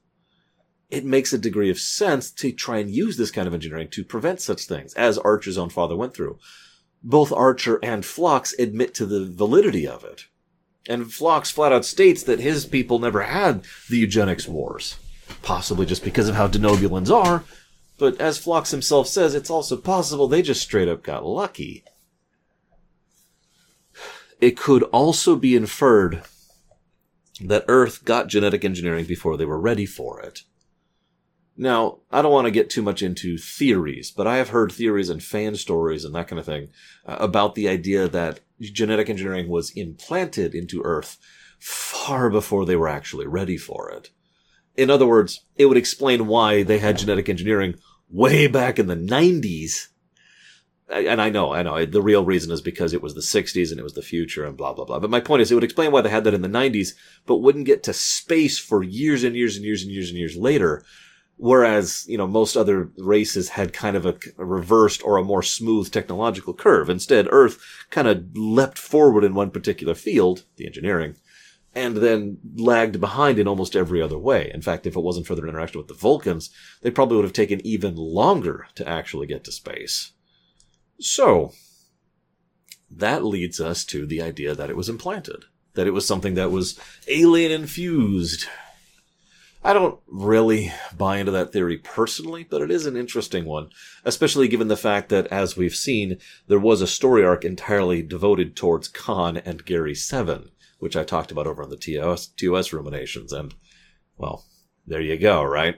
it 0.90 1.04
makes 1.04 1.32
a 1.32 1.38
degree 1.38 1.70
of 1.70 1.80
sense 1.80 2.30
to 2.32 2.52
try 2.52 2.78
and 2.78 2.90
use 2.90 3.16
this 3.16 3.30
kind 3.30 3.48
of 3.48 3.54
engineering 3.54 3.88
to 3.92 4.04
prevent 4.04 4.40
such 4.40 4.66
things, 4.66 4.92
as 4.94 5.16
Archer's 5.18 5.56
own 5.56 5.70
father 5.70 5.96
went 5.96 6.14
through. 6.14 6.38
Both 7.02 7.32
Archer 7.32 7.80
and 7.82 8.04
Phlox 8.04 8.54
admit 8.58 8.94
to 8.94 9.06
the 9.06 9.24
validity 9.24 9.88
of 9.88 10.04
it. 10.04 10.26
And 10.88 11.12
Phlox 11.12 11.50
flat 11.50 11.72
out 11.72 11.84
states 11.84 12.22
that 12.24 12.40
his 12.40 12.66
people 12.66 12.98
never 12.98 13.22
had 13.22 13.64
the 13.88 13.98
eugenics 13.98 14.46
wars. 14.46 14.96
Possibly 15.42 15.86
just 15.86 16.04
because 16.04 16.28
of 16.28 16.34
how 16.34 16.48
denobulans 16.48 17.10
are, 17.10 17.44
but 17.98 18.20
as 18.20 18.36
Phlox 18.36 18.70
himself 18.70 19.06
says, 19.06 19.34
it's 19.34 19.50
also 19.50 19.76
possible 19.76 20.28
they 20.28 20.42
just 20.42 20.60
straight 20.60 20.88
up 20.88 21.02
got 21.02 21.24
lucky 21.24 21.84
it 24.42 24.56
could 24.56 24.82
also 24.84 25.36
be 25.36 25.54
inferred 25.54 26.24
that 27.40 27.64
Earth 27.68 28.04
got 28.04 28.26
genetic 28.26 28.64
engineering 28.64 29.06
before 29.06 29.36
they 29.36 29.44
were 29.44 29.58
ready 29.58 29.86
for 29.86 30.20
it. 30.20 30.42
Now, 31.56 31.98
I 32.10 32.22
don't 32.22 32.32
want 32.32 32.46
to 32.46 32.50
get 32.50 32.68
too 32.68 32.82
much 32.82 33.02
into 33.02 33.38
theories, 33.38 34.10
but 34.10 34.26
I 34.26 34.38
have 34.38 34.48
heard 34.48 34.72
theories 34.72 35.10
and 35.10 35.22
fan 35.22 35.54
stories 35.54 36.04
and 36.04 36.12
that 36.16 36.26
kind 36.26 36.40
of 36.40 36.44
thing 36.46 36.68
uh, 37.06 37.18
about 37.20 37.54
the 37.54 37.68
idea 37.68 38.08
that 38.08 38.40
genetic 38.60 39.08
engineering 39.08 39.48
was 39.48 39.70
implanted 39.76 40.56
into 40.56 40.82
Earth 40.82 41.18
far 41.60 42.28
before 42.28 42.66
they 42.66 42.74
were 42.74 42.88
actually 42.88 43.28
ready 43.28 43.56
for 43.56 43.90
it. 43.90 44.10
In 44.76 44.90
other 44.90 45.06
words, 45.06 45.44
it 45.54 45.66
would 45.66 45.76
explain 45.76 46.26
why 46.26 46.64
they 46.64 46.78
had 46.78 46.98
genetic 46.98 47.28
engineering 47.28 47.76
way 48.10 48.48
back 48.48 48.80
in 48.80 48.88
the 48.88 48.96
90s 48.96 49.88
and 50.92 51.20
I 51.20 51.30
know, 51.30 51.52
I 51.52 51.62
know, 51.62 51.84
the 51.84 52.02
real 52.02 52.24
reason 52.24 52.52
is 52.52 52.60
because 52.60 52.92
it 52.92 53.02
was 53.02 53.14
the 53.14 53.20
60s 53.20 53.70
and 53.70 53.80
it 53.80 53.84
was 53.84 53.94
the 53.94 54.02
future 54.02 54.44
and 54.44 54.56
blah, 54.56 54.72
blah, 54.72 54.84
blah. 54.84 54.98
But 54.98 55.10
my 55.10 55.20
point 55.20 55.42
is, 55.42 55.50
it 55.50 55.54
would 55.54 55.64
explain 55.64 55.90
why 55.90 56.00
they 56.00 56.10
had 56.10 56.24
that 56.24 56.34
in 56.34 56.42
the 56.42 56.48
90s, 56.48 56.90
but 57.26 57.38
wouldn't 57.38 57.66
get 57.66 57.82
to 57.84 57.92
space 57.92 58.58
for 58.58 58.82
years 58.82 59.24
and 59.24 59.34
years 59.34 59.56
and 59.56 59.64
years 59.64 59.82
and 59.82 59.90
years 59.90 60.10
and 60.10 60.18
years 60.18 60.36
later 60.36 60.84
Whereas, 61.42 62.04
you 62.06 62.16
know, 62.16 62.28
most 62.28 62.56
other 62.56 62.92
races 62.98 63.48
had 63.48 63.72
kind 63.72 63.96
of 63.96 64.06
a, 64.06 64.16
a 64.38 64.44
reversed 64.44 65.02
or 65.02 65.16
a 65.16 65.24
more 65.24 65.42
smooth 65.42 65.90
technological 65.90 66.54
curve. 66.54 66.88
Instead, 66.88 67.26
Earth 67.30 67.58
kind 67.90 68.06
of 68.06 68.36
leapt 68.36 68.78
forward 68.78 69.24
in 69.24 69.34
one 69.34 69.50
particular 69.50 69.96
field, 69.96 70.44
the 70.54 70.66
engineering, 70.66 71.16
and 71.74 71.96
then 71.96 72.38
lagged 72.54 73.00
behind 73.00 73.40
in 73.40 73.48
almost 73.48 73.74
every 73.74 74.00
other 74.00 74.18
way. 74.18 74.52
In 74.54 74.62
fact, 74.62 74.86
if 74.86 74.94
it 74.94 75.00
wasn't 75.00 75.26
for 75.26 75.34
their 75.34 75.48
interaction 75.48 75.78
with 75.78 75.88
the 75.88 75.94
Vulcans, 75.94 76.50
they 76.82 76.92
probably 76.92 77.16
would 77.16 77.24
have 77.24 77.32
taken 77.32 77.60
even 77.66 77.96
longer 77.96 78.68
to 78.76 78.88
actually 78.88 79.26
get 79.26 79.42
to 79.42 79.50
space. 79.50 80.12
So, 81.04 81.52
that 82.90 83.24
leads 83.24 83.60
us 83.60 83.84
to 83.86 84.06
the 84.06 84.22
idea 84.22 84.54
that 84.54 84.70
it 84.70 84.76
was 84.76 84.88
implanted, 84.88 85.44
that 85.74 85.86
it 85.86 85.92
was 85.92 86.06
something 86.06 86.34
that 86.34 86.50
was 86.50 86.78
alien 87.08 87.52
infused, 87.52 88.46
I 89.64 89.72
don't 89.72 90.00
really 90.08 90.72
buy 90.96 91.18
into 91.18 91.30
that 91.32 91.52
theory 91.52 91.78
personally, 91.78 92.44
but 92.48 92.62
it 92.62 92.70
is 92.70 92.84
an 92.84 92.96
interesting 92.96 93.44
one, 93.44 93.70
especially 94.04 94.48
given 94.48 94.66
the 94.66 94.76
fact 94.76 95.08
that, 95.10 95.28
as 95.28 95.56
we've 95.56 95.74
seen, 95.74 96.18
there 96.48 96.58
was 96.58 96.80
a 96.80 96.86
story 96.86 97.24
arc 97.24 97.44
entirely 97.44 98.02
devoted 98.02 98.56
towards 98.56 98.88
Khan 98.88 99.36
and 99.36 99.64
Gary 99.64 99.94
Seven, 99.94 100.50
which 100.80 100.96
I 100.96 101.04
talked 101.04 101.30
about 101.30 101.46
over 101.46 101.62
on 101.62 101.70
the 101.70 101.76
TOS, 101.76 102.26
TOS 102.26 102.72
ruminations, 102.72 103.32
and, 103.32 103.54
well, 104.16 104.44
there 104.84 105.00
you 105.00 105.16
go, 105.16 105.44
right? 105.44 105.76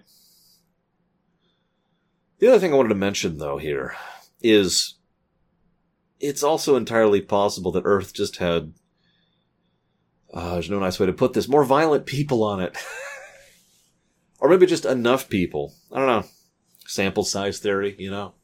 The 2.38 2.48
other 2.48 2.58
thing 2.58 2.72
I 2.72 2.76
wanted 2.76 2.88
to 2.88 2.94
mention, 2.94 3.36
though, 3.36 3.58
here 3.58 3.94
is 4.42 4.94
it's 6.24 6.42
also 6.42 6.76
entirely 6.76 7.20
possible 7.20 7.70
that 7.72 7.82
Earth 7.84 8.14
just 8.14 8.36
had, 8.36 8.72
uh, 10.32 10.54
there's 10.54 10.70
no 10.70 10.78
nice 10.78 10.98
way 10.98 11.06
to 11.06 11.12
put 11.12 11.34
this, 11.34 11.48
more 11.48 11.64
violent 11.64 12.06
people 12.06 12.42
on 12.42 12.60
it. 12.60 12.76
Or 14.40 14.50
maybe 14.50 14.66
just 14.66 14.84
enough 14.84 15.30
people. 15.30 15.72
I 15.90 15.96
don't 15.96 16.06
know. 16.06 16.24
Sample 16.86 17.24
size 17.24 17.60
theory, 17.60 17.96
you 17.98 18.10
know? 18.10 18.34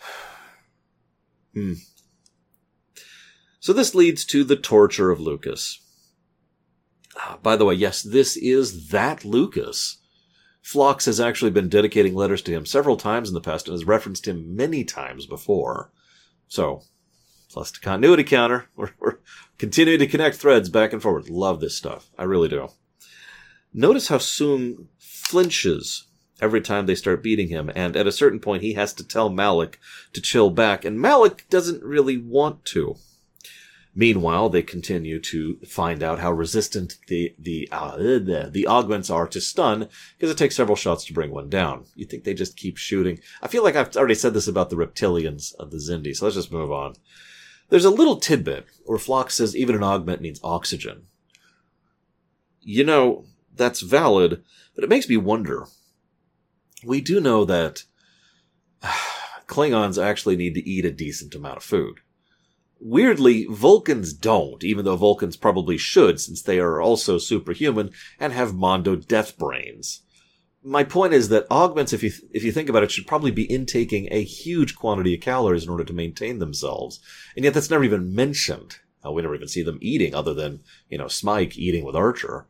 Hmm. 1.54 1.72
So 3.60 3.72
this 3.72 3.94
leads 3.94 4.26
to 4.26 4.44
the 4.44 4.56
torture 4.56 5.10
of 5.10 5.20
Lucas. 5.20 5.80
Ah, 7.16 7.38
by 7.42 7.56
the 7.56 7.64
way, 7.64 7.72
yes, 7.72 8.02
this 8.02 8.36
is 8.36 8.90
that 8.90 9.24
Lucas. 9.24 10.02
Phlox 10.60 11.06
has 11.06 11.18
actually 11.18 11.50
been 11.50 11.70
dedicating 11.70 12.14
letters 12.14 12.42
to 12.42 12.52
him 12.52 12.66
several 12.66 12.98
times 12.98 13.28
in 13.28 13.34
the 13.34 13.40
past 13.40 13.68
and 13.68 13.72
has 13.72 13.86
referenced 13.86 14.28
him 14.28 14.54
many 14.54 14.84
times 14.84 15.24
before. 15.24 15.92
So, 16.48 16.82
plus 17.50 17.70
the 17.70 17.80
continuity 17.80 18.24
counter. 18.24 18.66
We're, 18.76 18.92
we're 18.98 19.18
continuing 19.58 19.98
to 20.00 20.06
connect 20.06 20.36
threads 20.36 20.68
back 20.68 20.92
and 20.92 21.02
forward. 21.02 21.30
Love 21.30 21.60
this 21.60 21.76
stuff. 21.76 22.10
I 22.18 22.24
really 22.24 22.48
do. 22.48 22.68
Notice 23.72 24.08
how 24.08 24.18
Soong 24.18 24.86
flinches 24.98 26.06
every 26.40 26.60
time 26.60 26.86
they 26.86 26.94
start 26.94 27.22
beating 27.22 27.48
him, 27.48 27.70
and 27.74 27.96
at 27.96 28.06
a 28.06 28.12
certain 28.12 28.40
point 28.40 28.62
he 28.62 28.74
has 28.74 28.92
to 28.94 29.06
tell 29.06 29.28
Malik 29.28 29.78
to 30.12 30.20
chill 30.20 30.50
back, 30.50 30.84
and 30.84 31.00
Malik 31.00 31.46
doesn't 31.48 31.82
really 31.82 32.18
want 32.18 32.64
to. 32.66 32.96
Meanwhile, 33.98 34.50
they 34.50 34.62
continue 34.62 35.18
to 35.20 35.58
find 35.66 36.02
out 36.02 36.18
how 36.18 36.30
resistant 36.30 36.98
the 37.08 37.34
the 37.38 37.66
uh, 37.72 37.96
the, 37.96 38.66
augments 38.66 39.08
are 39.08 39.26
to 39.26 39.40
stun, 39.40 39.88
because 40.18 40.30
it 40.30 40.36
takes 40.36 40.54
several 40.54 40.76
shots 40.76 41.06
to 41.06 41.14
bring 41.14 41.30
one 41.30 41.48
down. 41.48 41.86
You 41.94 42.04
think 42.04 42.24
they 42.24 42.34
just 42.34 42.58
keep 42.58 42.76
shooting? 42.76 43.20
I 43.40 43.48
feel 43.48 43.64
like 43.64 43.74
I've 43.74 43.96
already 43.96 44.14
said 44.14 44.34
this 44.34 44.48
about 44.48 44.68
the 44.68 44.76
reptilians 44.76 45.54
of 45.54 45.70
the 45.70 45.78
Xindi, 45.78 46.14
so 46.14 46.26
let's 46.26 46.36
just 46.36 46.52
move 46.52 46.70
on. 46.70 46.96
There's 47.70 47.86
a 47.86 47.90
little 47.90 48.16
tidbit 48.20 48.66
where 48.84 48.98
Phlox 48.98 49.36
says 49.36 49.56
even 49.56 49.74
an 49.74 49.82
augment 49.82 50.20
needs 50.20 50.40
oxygen. 50.44 51.06
You 52.60 52.84
know, 52.84 53.24
that's 53.54 53.80
valid, 53.80 54.44
but 54.74 54.84
it 54.84 54.90
makes 54.90 55.08
me 55.08 55.16
wonder. 55.16 55.68
We 56.84 57.00
do 57.00 57.18
know 57.18 57.46
that 57.46 57.84
Klingons 59.46 60.00
actually 60.00 60.36
need 60.36 60.54
to 60.54 60.68
eat 60.68 60.84
a 60.84 60.92
decent 60.92 61.34
amount 61.34 61.56
of 61.56 61.62
food. 61.62 62.00
Weirdly, 62.78 63.46
Vulcans 63.48 64.12
don't, 64.12 64.62
even 64.62 64.84
though 64.84 64.96
Vulcans 64.96 65.36
probably 65.36 65.78
should, 65.78 66.20
since 66.20 66.42
they 66.42 66.58
are 66.58 66.80
also 66.80 67.18
superhuman 67.18 67.90
and 68.20 68.32
have 68.32 68.54
Mondo 68.54 68.96
death 68.96 69.38
brains. 69.38 70.02
My 70.62 70.84
point 70.84 71.14
is 71.14 71.28
that 71.30 71.50
augments, 71.50 71.92
if 71.92 72.02
you 72.02 72.10
if 72.32 72.42
you 72.44 72.52
think 72.52 72.68
about 72.68 72.82
it, 72.82 72.90
should 72.90 73.06
probably 73.06 73.30
be 73.30 73.50
intaking 73.50 74.08
a 74.10 74.22
huge 74.22 74.74
quantity 74.74 75.14
of 75.14 75.20
calories 75.20 75.64
in 75.64 75.70
order 75.70 75.84
to 75.84 75.92
maintain 75.92 76.38
themselves, 76.38 77.00
and 77.34 77.44
yet 77.44 77.54
that's 77.54 77.70
never 77.70 77.84
even 77.84 78.14
mentioned. 78.14 78.76
Uh, 79.04 79.12
we 79.12 79.22
never 79.22 79.36
even 79.36 79.48
see 79.48 79.62
them 79.62 79.78
eating, 79.80 80.14
other 80.14 80.34
than 80.34 80.60
you 80.88 80.98
know 80.98 81.06
Smike 81.06 81.56
eating 81.56 81.84
with 81.84 81.94
Archer 81.94 82.46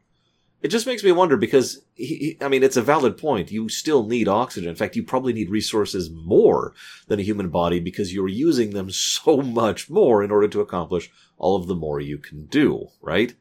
it 0.66 0.70
just 0.70 0.86
makes 0.88 1.04
me 1.04 1.12
wonder 1.12 1.36
because 1.36 1.82
he, 1.94 2.36
I 2.40 2.48
mean, 2.48 2.64
it's 2.64 2.76
a 2.76 2.82
valid 2.82 3.16
point. 3.16 3.52
You 3.52 3.68
still 3.68 4.04
need 4.04 4.26
oxygen. 4.26 4.68
In 4.68 4.74
fact, 4.74 4.96
you 4.96 5.04
probably 5.04 5.32
need 5.32 5.48
resources 5.48 6.10
more 6.10 6.74
than 7.06 7.20
a 7.20 7.22
human 7.22 7.50
body 7.50 7.78
because 7.78 8.12
you're 8.12 8.26
using 8.26 8.70
them 8.70 8.90
so 8.90 9.36
much 9.36 9.88
more 9.88 10.24
in 10.24 10.32
order 10.32 10.48
to 10.48 10.60
accomplish 10.60 11.08
all 11.38 11.54
of 11.54 11.68
the 11.68 11.76
more 11.76 12.00
you 12.00 12.18
can 12.18 12.46
do, 12.46 12.88
right? 13.00 13.32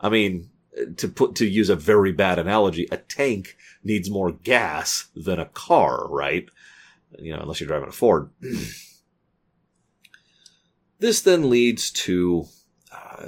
I 0.00 0.10
mean, 0.10 0.50
to 0.98 1.08
put, 1.08 1.34
to 1.34 1.44
use 1.44 1.70
a 1.70 1.74
very 1.74 2.12
bad 2.12 2.38
analogy, 2.38 2.86
a 2.92 2.98
tank 2.98 3.56
needs 3.82 4.08
more 4.08 4.30
gas 4.30 5.08
than 5.16 5.40
a 5.40 5.46
car, 5.46 6.08
right? 6.08 6.48
You 7.18 7.32
know, 7.32 7.40
unless 7.40 7.58
you're 7.58 7.66
driving 7.66 7.88
a 7.88 7.92
Ford. 7.92 8.30
this 11.00 11.20
then 11.20 11.50
leads 11.50 11.90
to 11.90 12.46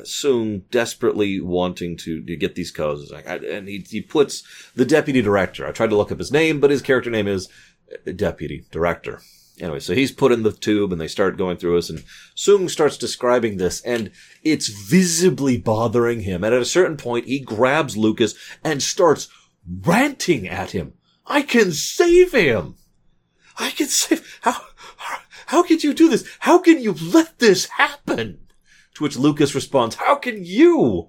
Soong 0.03 0.63
desperately 0.71 1.41
wanting 1.41 1.97
to, 1.99 2.23
to 2.23 2.37
get 2.37 2.55
these 2.55 2.71
codes. 2.71 3.11
And 3.11 3.69
he, 3.69 3.85
he 3.89 4.01
puts 4.01 4.43
the 4.75 4.85
deputy 4.85 5.23
director. 5.23 5.67
I 5.67 5.73
tried 5.73 5.91
to 5.91 5.97
look 5.97 6.11
up 6.11 6.19
his 6.19 6.33
name, 6.33 6.61
but 6.61 6.71
his 6.71 6.83
character 6.83 7.11
name 7.11 7.29
is 7.29 7.49
uh, 7.93 8.13
deputy 8.13 8.65
director. 8.71 9.21
Anyway, 9.61 9.81
so 9.81 9.95
he's 9.95 10.11
put 10.11 10.33
in 10.33 10.43
the 10.43 10.53
tube 10.53 10.93
and 10.93 11.01
they 11.01 11.09
start 11.09 11.37
going 11.37 11.59
through 11.59 11.79
us 11.79 11.91
and 11.91 12.03
Soong 12.35 12.71
starts 12.71 12.97
describing 12.97 13.59
this 13.59 13.81
and 13.83 14.11
it's 14.43 14.69
visibly 14.69 15.59
bothering 15.59 16.23
him. 16.23 16.43
And 16.43 16.55
at 16.55 16.63
a 16.63 16.67
certain 16.67 16.97
point, 16.97 17.27
he 17.27 17.39
grabs 17.39 17.97
Lucas 17.97 18.35
and 18.65 18.83
starts 18.83 19.29
ranting 19.85 20.49
at 20.49 20.71
him. 20.71 20.95
I 21.27 21.43
can 21.43 21.73
save 21.73 22.33
him. 22.33 22.77
I 23.59 23.71
can 23.71 23.87
save, 23.87 24.39
how, 24.41 24.57
how 25.47 25.63
could 25.63 25.85
you 25.85 25.93
do 25.93 26.09
this? 26.09 26.27
How 26.41 26.59
can 26.59 26.81
you 26.81 26.95
let 26.95 27.39
this 27.39 27.67
happen? 27.67 28.39
To 28.95 29.05
which 29.05 29.17
Lucas 29.17 29.55
responds, 29.55 29.97
How 29.97 30.17
can 30.17 30.45
you? 30.45 31.09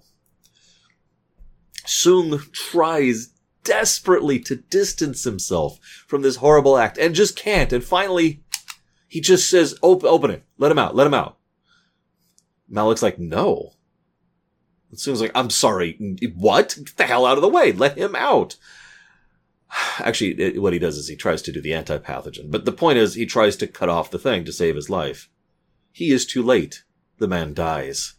Soong 1.86 2.52
tries 2.52 3.34
desperately 3.64 4.40
to 4.40 4.56
distance 4.56 5.24
himself 5.24 5.80
from 6.08 6.22
this 6.22 6.38
horrible 6.38 6.78
act 6.78 6.98
and 6.98 7.16
just 7.16 7.36
can't. 7.36 7.74
And 7.74 7.84
finally, 7.84 8.44
he 9.08 9.22
just 9.22 9.50
says, 9.50 9.78
open, 9.84 10.10
open 10.10 10.32
it. 10.32 10.44
Let 10.58 10.72
him 10.72 10.80
out. 10.80 10.96
Let 10.96 11.08
him 11.08 11.14
out. 11.14 11.38
Malik's 12.70 13.04
like, 13.04 13.20
no. 13.20 13.74
And 14.90 15.00
Soong's 15.00 15.22
like, 15.22 15.32
I'm 15.36 15.50
sorry. 15.50 16.18
What? 16.36 16.76
Get 16.78 16.98
the 16.98 17.04
hell 17.06 17.26
out 17.26 17.38
of 17.38 17.42
the 17.42 17.50
way. 17.50 17.72
Let 17.72 17.98
him 17.98 18.16
out. 18.16 18.58
Actually, 20.00 20.40
it, 20.42 20.62
what 20.62 20.74
he 20.74 20.80
does 20.80 20.98
is 20.98 21.08
he 21.08 21.16
tries 21.16 21.42
to 21.44 21.52
do 21.52 21.62
the 21.62 21.74
anti-pathogen. 21.74 22.50
But 22.50 22.66
the 22.66 22.72
point 22.72 22.98
is, 22.98 23.14
he 23.14 23.26
tries 23.26 23.56
to 23.58 23.68
cut 23.68 23.90
off 23.90 24.12
the 24.12 24.20
thing 24.20 24.46
to 24.46 24.54
save 24.54 24.76
his 24.76 24.90
life. 24.90 25.30
He 25.92 26.12
is 26.12 26.26
too 26.26 26.44
late 26.44 26.84
the 27.18 27.28
man 27.28 27.54
dies. 27.54 28.14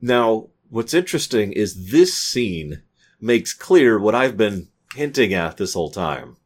Now, 0.00 0.48
what's 0.68 0.94
interesting 0.94 1.52
is 1.52 1.90
this 1.90 2.14
scene 2.14 2.82
makes 3.20 3.52
clear 3.52 3.98
what 3.98 4.14
I've 4.14 4.36
been 4.36 4.68
hinting 4.94 5.32
at 5.32 5.56
this 5.56 5.74
whole 5.74 5.90
time. 5.90 6.36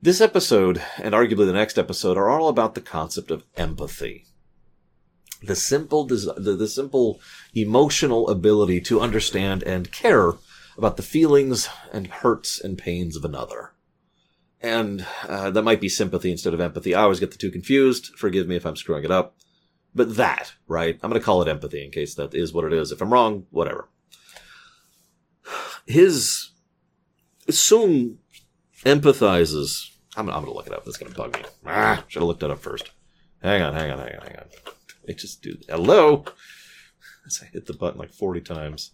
This 0.00 0.20
episode, 0.20 0.82
and 0.98 1.14
arguably 1.14 1.46
the 1.46 1.52
next 1.52 1.78
episode, 1.78 2.18
are 2.18 2.28
all 2.28 2.48
about 2.48 2.74
the 2.74 2.80
concept 2.80 3.30
of 3.30 3.44
empathy. 3.56 4.26
The 5.42 5.56
simple, 5.56 6.04
the, 6.04 6.16
the 6.38 6.68
simple 6.68 7.20
emotional 7.54 8.28
ability 8.28 8.80
to 8.82 9.00
understand 9.00 9.62
and 9.62 9.90
care 9.90 10.32
about 10.76 10.96
the 10.96 11.02
feelings 11.02 11.68
and 11.92 12.06
hurts 12.06 12.60
and 12.60 12.76
pains 12.76 13.16
of 13.16 13.24
another 13.24 13.73
and 14.64 15.06
uh, 15.28 15.50
that 15.50 15.62
might 15.62 15.80
be 15.80 15.90
sympathy 15.90 16.30
instead 16.30 16.54
of 16.54 16.60
empathy. 16.60 16.94
I 16.94 17.02
always 17.02 17.20
get 17.20 17.30
the 17.30 17.36
two 17.36 17.50
confused. 17.50 18.12
Forgive 18.16 18.48
me 18.48 18.56
if 18.56 18.64
I'm 18.64 18.76
screwing 18.76 19.04
it 19.04 19.10
up. 19.10 19.36
But 19.94 20.16
that, 20.16 20.54
right? 20.66 20.98
I'm 21.02 21.10
going 21.10 21.20
to 21.20 21.24
call 21.24 21.42
it 21.42 21.48
empathy 21.48 21.84
in 21.84 21.90
case 21.90 22.14
that 22.14 22.34
is 22.34 22.54
what 22.54 22.64
it 22.64 22.72
is. 22.72 22.90
If 22.90 23.02
I'm 23.02 23.12
wrong, 23.12 23.46
whatever. 23.50 23.90
His 25.86 26.50
Soong 27.50 28.16
empathizes. 28.86 29.90
I'm, 30.16 30.30
I'm 30.30 30.36
going 30.36 30.46
to 30.46 30.54
look 30.54 30.66
it 30.66 30.72
up. 30.72 30.86
That's 30.86 30.96
going 30.96 31.12
to 31.12 31.18
bug 31.18 31.36
me. 31.36 31.44
Ah, 31.66 32.02
should 32.08 32.20
have 32.20 32.26
looked 32.26 32.40
that 32.40 32.50
up 32.50 32.60
first. 32.60 32.90
Hang 33.42 33.60
on, 33.60 33.74
hang 33.74 33.90
on, 33.90 33.98
hang 33.98 34.16
on, 34.16 34.26
hang 34.26 34.36
on. 34.36 34.46
It 35.04 35.18
just 35.18 35.42
do. 35.42 35.58
Hello. 35.68 36.24
I 37.42 37.44
hit 37.52 37.66
the 37.66 37.74
button 37.74 38.00
like 38.00 38.14
40 38.14 38.40
times. 38.40 38.92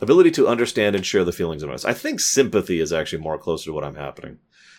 Ability 0.00 0.30
to 0.32 0.46
understand 0.46 0.94
and 0.94 1.06
share 1.06 1.24
the 1.24 1.32
feelings 1.32 1.62
of 1.62 1.70
others. 1.70 1.84
I 1.84 1.94
think 1.94 2.20
sympathy 2.20 2.80
is 2.80 2.92
actually 2.92 3.22
more 3.22 3.38
closer 3.38 3.66
to 3.66 3.72
what 3.72 3.84
I'm 3.84 3.94
happening. 3.94 4.38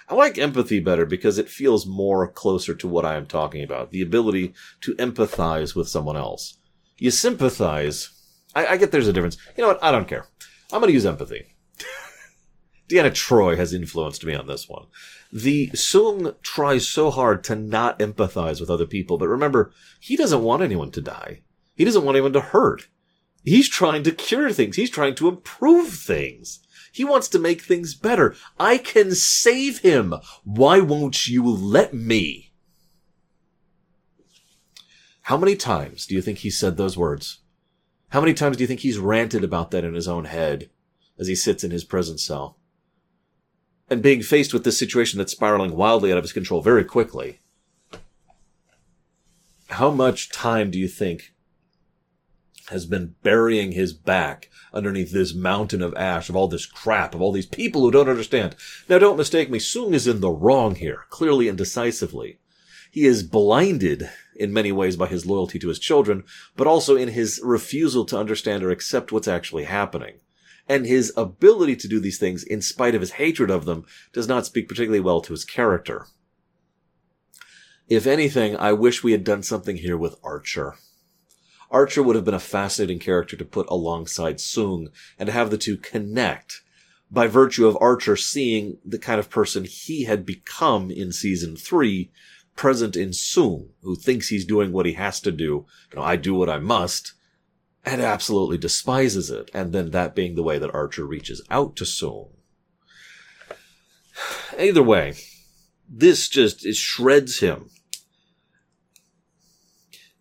I 0.09 0.15
like 0.15 0.37
empathy 0.37 0.79
better 0.79 1.05
because 1.05 1.37
it 1.37 1.49
feels 1.49 1.85
more 1.85 2.27
closer 2.27 2.73
to 2.75 2.87
what 2.87 3.03
I 3.03 3.15
am 3.15 3.25
talking 3.25 3.63
about. 3.63 3.91
The 3.91 4.01
ability 4.01 4.53
to 4.81 4.95
empathize 4.95 5.75
with 5.75 5.89
someone 5.89 6.15
else. 6.15 6.57
You 6.97 7.11
sympathize. 7.11 8.09
I, 8.55 8.67
I 8.67 8.77
get 8.77 8.91
there's 8.91 9.07
a 9.07 9.13
difference. 9.13 9.37
You 9.57 9.63
know 9.63 9.69
what? 9.69 9.83
I 9.83 9.91
don't 9.91 10.07
care. 10.07 10.27
I'm 10.71 10.79
going 10.79 10.89
to 10.89 10.93
use 10.93 11.05
empathy. 11.05 11.55
Deanna 12.89 13.11
Troi 13.11 13.57
has 13.57 13.73
influenced 13.73 14.23
me 14.23 14.33
on 14.33 14.47
this 14.47 14.69
one. 14.69 14.85
The 15.31 15.69
Soong 15.71 16.35
tries 16.41 16.87
so 16.87 17.11
hard 17.11 17.43
to 17.45 17.55
not 17.55 17.99
empathize 17.99 18.61
with 18.61 18.69
other 18.69 18.85
people, 18.85 19.17
but 19.17 19.27
remember, 19.27 19.73
he 19.99 20.15
doesn't 20.15 20.43
want 20.43 20.63
anyone 20.63 20.91
to 20.91 21.01
die. 21.01 21.41
He 21.75 21.83
doesn't 21.83 22.05
want 22.05 22.15
anyone 22.15 22.33
to 22.33 22.41
hurt. 22.41 22.87
He's 23.43 23.69
trying 23.69 24.03
to 24.03 24.11
cure 24.11 24.51
things. 24.51 24.75
He's 24.75 24.89
trying 24.89 25.15
to 25.15 25.27
improve 25.29 25.89
things. 25.89 26.59
He 26.91 27.03
wants 27.03 27.27
to 27.29 27.39
make 27.39 27.61
things 27.61 27.95
better. 27.95 28.35
I 28.59 28.77
can 28.77 29.13
save 29.13 29.79
him. 29.79 30.15
Why 30.43 30.79
won't 30.79 31.27
you 31.27 31.45
let 31.45 31.93
me? 31.93 32.51
How 35.23 35.37
many 35.37 35.55
times 35.55 36.05
do 36.05 36.15
you 36.15 36.21
think 36.21 36.39
he 36.39 36.49
said 36.49 36.77
those 36.77 36.97
words? 36.97 37.39
How 38.09 38.21
many 38.21 38.33
times 38.33 38.57
do 38.57 38.63
you 38.63 38.67
think 38.67 38.79
he's 38.79 38.97
ranted 38.97 39.43
about 39.43 39.71
that 39.71 39.83
in 39.83 39.93
his 39.93 40.07
own 40.07 40.25
head 40.25 40.69
as 41.19 41.27
he 41.27 41.35
sits 41.35 41.63
in 41.63 41.71
his 41.71 41.83
prison 41.83 42.17
cell? 42.17 42.57
And 43.89 44.01
being 44.01 44.21
faced 44.21 44.53
with 44.53 44.63
this 44.63 44.79
situation 44.79 45.17
that's 45.17 45.33
spiraling 45.33 45.75
wildly 45.75 46.11
out 46.11 46.17
of 46.17 46.23
his 46.23 46.33
control 46.33 46.61
very 46.61 46.83
quickly. 46.83 47.41
How 49.67 49.91
much 49.91 50.31
time 50.31 50.71
do 50.71 50.79
you 50.79 50.87
think 50.87 51.33
has 52.69 52.85
been 52.85 53.15
burying 53.23 53.71
his 53.71 53.93
back 53.93 54.49
underneath 54.73 55.11
this 55.11 55.33
mountain 55.33 55.81
of 55.81 55.95
ash, 55.95 56.29
of 56.29 56.35
all 56.35 56.47
this 56.47 56.65
crap, 56.65 57.15
of 57.15 57.21
all 57.21 57.31
these 57.31 57.45
people 57.45 57.81
who 57.81 57.91
don't 57.91 58.09
understand. 58.09 58.55
Now 58.89 58.99
don't 58.99 59.17
mistake 59.17 59.49
me, 59.49 59.59
Soong 59.59 59.93
is 59.93 60.07
in 60.07 60.19
the 60.19 60.29
wrong 60.29 60.75
here, 60.75 61.05
clearly 61.09 61.47
and 61.47 61.57
decisively. 61.57 62.39
He 62.91 63.05
is 63.05 63.23
blinded 63.23 64.09
in 64.35 64.53
many 64.53 64.71
ways 64.71 64.95
by 64.95 65.07
his 65.07 65.25
loyalty 65.25 65.59
to 65.59 65.69
his 65.69 65.79
children, 65.79 66.23
but 66.55 66.67
also 66.67 66.95
in 66.95 67.09
his 67.09 67.39
refusal 67.43 68.05
to 68.05 68.17
understand 68.17 68.63
or 68.63 68.71
accept 68.71 69.11
what's 69.11 69.27
actually 69.27 69.65
happening. 69.65 70.19
And 70.69 70.85
his 70.85 71.13
ability 71.15 71.77
to 71.77 71.87
do 71.87 71.99
these 71.99 72.17
things, 72.17 72.43
in 72.43 72.61
spite 72.61 72.95
of 72.95 73.01
his 73.01 73.11
hatred 73.11 73.49
of 73.49 73.65
them, 73.65 73.85
does 74.11 74.27
not 74.27 74.45
speak 74.45 74.67
particularly 74.67 74.99
well 74.99 75.21
to 75.21 75.33
his 75.33 75.45
character. 75.45 76.07
If 77.87 78.05
anything, 78.05 78.57
I 78.57 78.73
wish 78.73 79.03
we 79.03 79.13
had 79.13 79.23
done 79.23 79.43
something 79.43 79.77
here 79.77 79.97
with 79.97 80.19
Archer. 80.23 80.75
Archer 81.69 82.01
would 82.01 82.15
have 82.15 82.25
been 82.25 82.33
a 82.33 82.39
fascinating 82.39 82.99
character 82.99 83.35
to 83.35 83.45
put 83.45 83.67
alongside 83.69 84.37
Soong 84.37 84.87
and 85.19 85.27
to 85.27 85.33
have 85.33 85.49
the 85.49 85.57
two 85.57 85.77
connect 85.77 86.61
by 87.11 87.27
virtue 87.27 87.67
of 87.67 87.77
Archer 87.79 88.15
seeing 88.15 88.77
the 88.85 88.99
kind 88.99 89.19
of 89.19 89.29
person 89.29 89.63
he 89.63 90.03
had 90.03 90.25
become 90.25 90.91
in 90.91 91.11
season 91.11 91.55
three 91.55 92.11
present 92.55 92.95
in 92.95 93.09
Soong, 93.09 93.69
who 93.81 93.95
thinks 93.95 94.29
he's 94.29 94.45
doing 94.45 94.71
what 94.71 94.85
he 94.85 94.93
has 94.93 95.19
to 95.21 95.31
do. 95.31 95.65
You 95.91 95.97
know, 95.97 96.01
I 96.01 96.15
do 96.15 96.33
what 96.33 96.49
I 96.49 96.59
must 96.59 97.13
and 97.85 98.01
absolutely 98.01 98.57
despises 98.57 99.29
it. 99.29 99.49
And 99.53 99.71
then 99.71 99.91
that 99.91 100.15
being 100.15 100.35
the 100.35 100.43
way 100.43 100.57
that 100.57 100.73
Archer 100.73 101.05
reaches 101.05 101.41
out 101.49 101.75
to 101.77 101.83
Soong. 101.83 102.31
Either 104.59 104.83
way, 104.83 105.13
this 105.87 106.27
just 106.27 106.61
shreds 106.73 107.39
him 107.39 107.69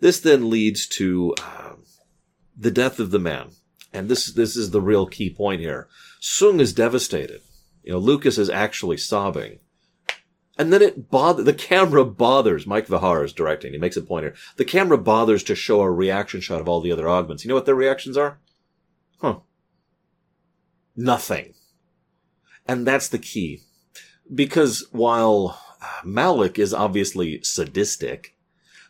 this 0.01 0.21
then 0.21 0.51
leads 0.51 0.87
to 0.89 1.35
uh, 1.43 1.75
the 2.57 2.71
death 2.71 2.99
of 2.99 3.11
the 3.11 3.19
man. 3.19 3.51
And 3.93 4.09
this, 4.09 4.27
this 4.33 4.57
is 4.57 4.71
the 4.71 4.81
real 4.81 5.07
key 5.07 5.31
point 5.31 5.61
here. 5.61 5.89
Soong 6.21 6.61
is 6.61 6.73
devastated. 6.73 7.41
You 7.83 7.93
know, 7.93 7.99
Lucas 7.99 8.37
is 8.37 8.51
actually 8.51 8.99
sobbing. 8.99 9.61
And 10.59 10.73
then 10.73 10.83
it 10.83 11.11
bother, 11.11 11.43
the 11.43 11.53
camera 11.53 12.05
bothers, 12.05 12.67
Mike 12.67 12.87
Vejar 12.87 13.25
is 13.25 13.33
directing, 13.33 13.73
he 13.73 13.79
makes 13.79 13.97
a 13.97 14.03
point 14.03 14.25
here. 14.25 14.35
The 14.57 14.65
camera 14.65 14.97
bothers 14.97 15.43
to 15.45 15.55
show 15.55 15.81
a 15.83 15.91
reaction 15.91 16.41
shot 16.41 16.61
of 16.61 16.69
all 16.69 16.81
the 16.81 16.93
other 16.93 17.09
augments. 17.09 17.45
You 17.45 17.51
know 17.51 17.55
what 17.55 17.67
their 17.67 17.75
reactions 17.75 18.17
are? 18.17 18.39
Huh. 19.21 19.41
Nothing. 20.97 21.55
And 22.67 22.87
that's 22.87 23.09
the 23.09 23.19
key. 23.19 23.61
Because 24.35 24.87
while 24.93 25.61
Malik 26.05 26.59
is 26.59 26.75
obviously 26.75 27.43
sadistic, 27.43 28.36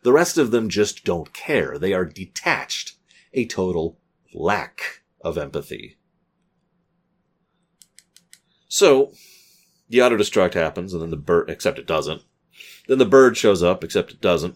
the 0.07 0.13
rest 0.13 0.39
of 0.39 0.53
them 0.53 0.69
just 0.69 1.05
don't 1.05 1.33
care. 1.33 1.79
They 1.79 1.93
are 1.93 2.05
detached. 2.05 2.93
A 3.35 3.45
total 3.45 3.99
lack 4.33 5.03
of 5.21 5.37
empathy. 5.37 5.99
So, 8.69 9.15
the 9.89 10.01
auto 10.01 10.17
destruct 10.17 10.55
happens, 10.55 10.93
and 10.93 11.03
then 11.03 11.11
the 11.11 11.17
bird, 11.17 11.51
except 11.51 11.81
it 11.81 11.89
doesn't. 11.89 12.23
Then 12.87 12.99
the 12.99 13.05
bird 13.05 13.37
shows 13.37 13.65
up, 13.65 13.83
except 13.83 14.13
it 14.13 14.21
doesn't. 14.21 14.55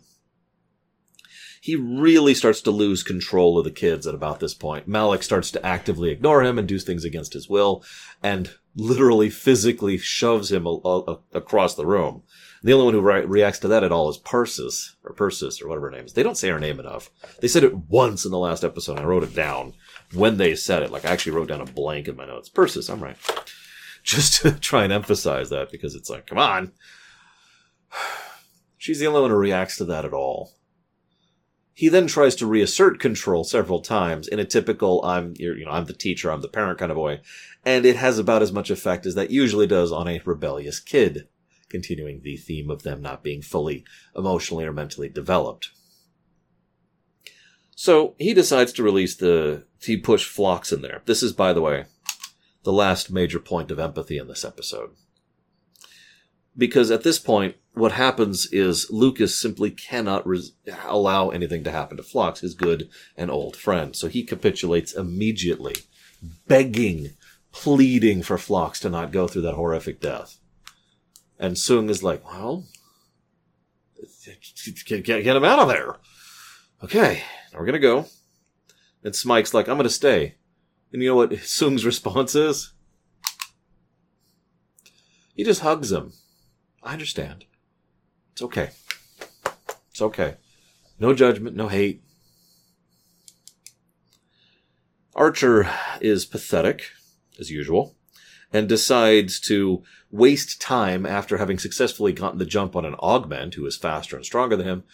He 1.60 1.74
really 1.74 2.34
starts 2.34 2.60
to 2.60 2.70
lose 2.70 3.02
control 3.02 3.58
of 3.58 3.64
the 3.64 3.72
kids 3.72 4.06
at 4.06 4.14
about 4.14 4.38
this 4.38 4.54
point. 4.54 4.86
Malik 4.86 5.24
starts 5.24 5.50
to 5.50 5.66
actively 5.66 6.10
ignore 6.10 6.44
him 6.44 6.60
and 6.60 6.68
do 6.68 6.78
things 6.78 7.04
against 7.04 7.32
his 7.32 7.48
will, 7.48 7.82
and 8.22 8.52
literally 8.76 9.30
physically 9.30 9.98
shoves 9.98 10.52
him 10.52 10.64
a- 10.64 10.80
a- 10.84 11.18
across 11.32 11.74
the 11.74 11.86
room. 11.86 12.22
The 12.62 12.74
only 12.74 12.84
one 12.84 12.94
who 12.94 13.00
re- 13.00 13.24
reacts 13.24 13.58
to 13.60 13.68
that 13.68 13.84
at 13.84 13.92
all 13.92 14.10
is 14.10 14.18
Persis, 14.18 14.96
or 15.04 15.14
Persis, 15.14 15.62
or 15.62 15.68
whatever 15.68 15.86
her 15.90 15.96
name 15.96 16.04
is. 16.04 16.12
They 16.12 16.22
don't 16.22 16.36
say 16.36 16.48
her 16.50 16.60
name 16.60 16.78
enough. 16.78 17.10
They 17.40 17.48
said 17.48 17.64
it 17.64 17.74
once 17.74 18.24
in 18.24 18.30
the 18.30 18.38
last 18.38 18.64
episode. 18.64 18.98
I 18.98 19.04
wrote 19.04 19.22
it 19.22 19.34
down 19.34 19.72
when 20.12 20.36
they 20.36 20.54
said 20.54 20.82
it. 20.82 20.90
Like, 20.90 21.06
I 21.06 21.10
actually 21.10 21.32
wrote 21.32 21.48
down 21.48 21.62
a 21.62 21.66
blank 21.66 22.06
in 22.06 22.16
my 22.16 22.26
notes. 22.26 22.50
Persis, 22.50 22.90
I'm 22.90 23.02
right. 23.02 23.16
Just 24.02 24.42
to 24.42 24.52
try 24.60 24.84
and 24.84 24.92
emphasize 24.92 25.48
that 25.50 25.70
because 25.70 25.94
it's 25.94 26.10
like, 26.10 26.26
come 26.26 26.38
on. 26.38 26.72
She's 28.76 28.98
the 28.98 29.06
only 29.06 29.22
one 29.22 29.30
who 29.30 29.36
reacts 29.36 29.76
to 29.78 29.84
that 29.86 30.04
at 30.04 30.12
all. 30.12 30.52
He 31.72 31.88
then 31.88 32.08
tries 32.08 32.34
to 32.36 32.46
reassert 32.46 33.00
control 33.00 33.42
several 33.42 33.80
times 33.80 34.28
in 34.28 34.38
a 34.38 34.44
typical 34.44 35.02
I'm 35.02 35.32
you 35.38 35.64
know 35.64 35.70
I'm 35.70 35.86
the 35.86 35.94
teacher, 35.94 36.30
I'm 36.30 36.42
the 36.42 36.48
parent 36.48 36.78
kind 36.78 36.92
of 36.92 36.98
way, 36.98 37.22
and 37.64 37.86
it 37.86 37.96
has 37.96 38.18
about 38.18 38.42
as 38.42 38.52
much 38.52 38.70
effect 38.70 39.06
as 39.06 39.14
that 39.14 39.30
usually 39.30 39.66
does 39.66 39.90
on 39.90 40.06
a 40.06 40.20
rebellious 40.26 40.78
kid 40.78 41.28
continuing 41.70 42.20
the 42.20 42.36
theme 42.36 42.70
of 42.70 42.82
them 42.82 43.00
not 43.00 43.22
being 43.22 43.40
fully 43.40 43.84
emotionally 44.14 44.64
or 44.64 44.72
mentally 44.72 45.08
developed. 45.08 45.70
So 47.74 48.14
he 48.18 48.34
decides 48.34 48.74
to 48.74 48.82
release 48.82 49.16
the, 49.16 49.64
he 49.80 49.96
push 49.96 50.26
Phlox 50.26 50.70
in 50.70 50.82
there. 50.82 51.00
This 51.06 51.22
is, 51.22 51.32
by 51.32 51.54
the 51.54 51.62
way, 51.62 51.86
the 52.62 52.72
last 52.72 53.10
major 53.10 53.38
point 53.38 53.70
of 53.70 53.78
empathy 53.78 54.18
in 54.18 54.28
this 54.28 54.44
episode. 54.44 54.90
Because 56.56 56.90
at 56.90 57.04
this 57.04 57.18
point, 57.18 57.56
what 57.72 57.92
happens 57.92 58.52
is 58.52 58.90
Lucas 58.90 59.40
simply 59.40 59.70
cannot 59.70 60.26
res- 60.26 60.52
allow 60.84 61.30
anything 61.30 61.64
to 61.64 61.70
happen 61.70 61.96
to 61.96 62.02
Phlox, 62.02 62.40
his 62.40 62.54
good 62.54 62.90
and 63.16 63.30
old 63.30 63.56
friend. 63.56 63.94
So 63.94 64.08
he 64.08 64.24
capitulates 64.24 64.92
immediately, 64.92 65.76
begging, 66.48 67.10
pleading 67.52 68.22
for 68.22 68.36
Phlox 68.36 68.80
to 68.80 68.90
not 68.90 69.12
go 69.12 69.26
through 69.26 69.42
that 69.42 69.54
horrific 69.54 70.00
death. 70.00 70.39
And 71.40 71.56
Soong 71.56 71.88
is 71.88 72.02
like, 72.02 72.22
well, 72.30 72.66
get, 74.84 75.04
get, 75.04 75.24
get 75.24 75.36
him 75.36 75.44
out 75.44 75.58
of 75.58 75.68
there. 75.68 75.96
Okay, 76.84 77.22
we're 77.54 77.64
gonna 77.64 77.78
go. 77.78 78.04
And 79.02 79.16
Smike's 79.16 79.54
like, 79.54 79.66
I'm 79.66 79.78
gonna 79.78 79.88
stay. 79.88 80.34
And 80.92 81.02
you 81.02 81.08
know 81.08 81.16
what 81.16 81.30
Soong's 81.30 81.86
response 81.86 82.34
is? 82.34 82.74
He 85.34 85.42
just 85.42 85.62
hugs 85.62 85.90
him. 85.90 86.12
I 86.82 86.92
understand. 86.92 87.46
It's 88.32 88.42
okay. 88.42 88.70
It's 89.90 90.02
okay. 90.02 90.36
No 90.98 91.14
judgment, 91.14 91.56
no 91.56 91.68
hate. 91.68 92.02
Archer 95.14 95.70
is 96.02 96.26
pathetic, 96.26 96.90
as 97.38 97.50
usual, 97.50 97.96
and 98.52 98.68
decides 98.68 99.38
to 99.40 99.82
waste 100.10 100.60
time 100.60 101.06
after 101.06 101.36
having 101.36 101.58
successfully 101.58 102.12
gotten 102.12 102.38
the 102.38 102.44
jump 102.44 102.74
on 102.74 102.84
an 102.84 102.94
augment 102.94 103.54
who 103.54 103.66
is 103.66 103.76
faster 103.76 104.16
and 104.16 104.24
stronger 104.24 104.56
than 104.56 104.66
him 104.66 104.84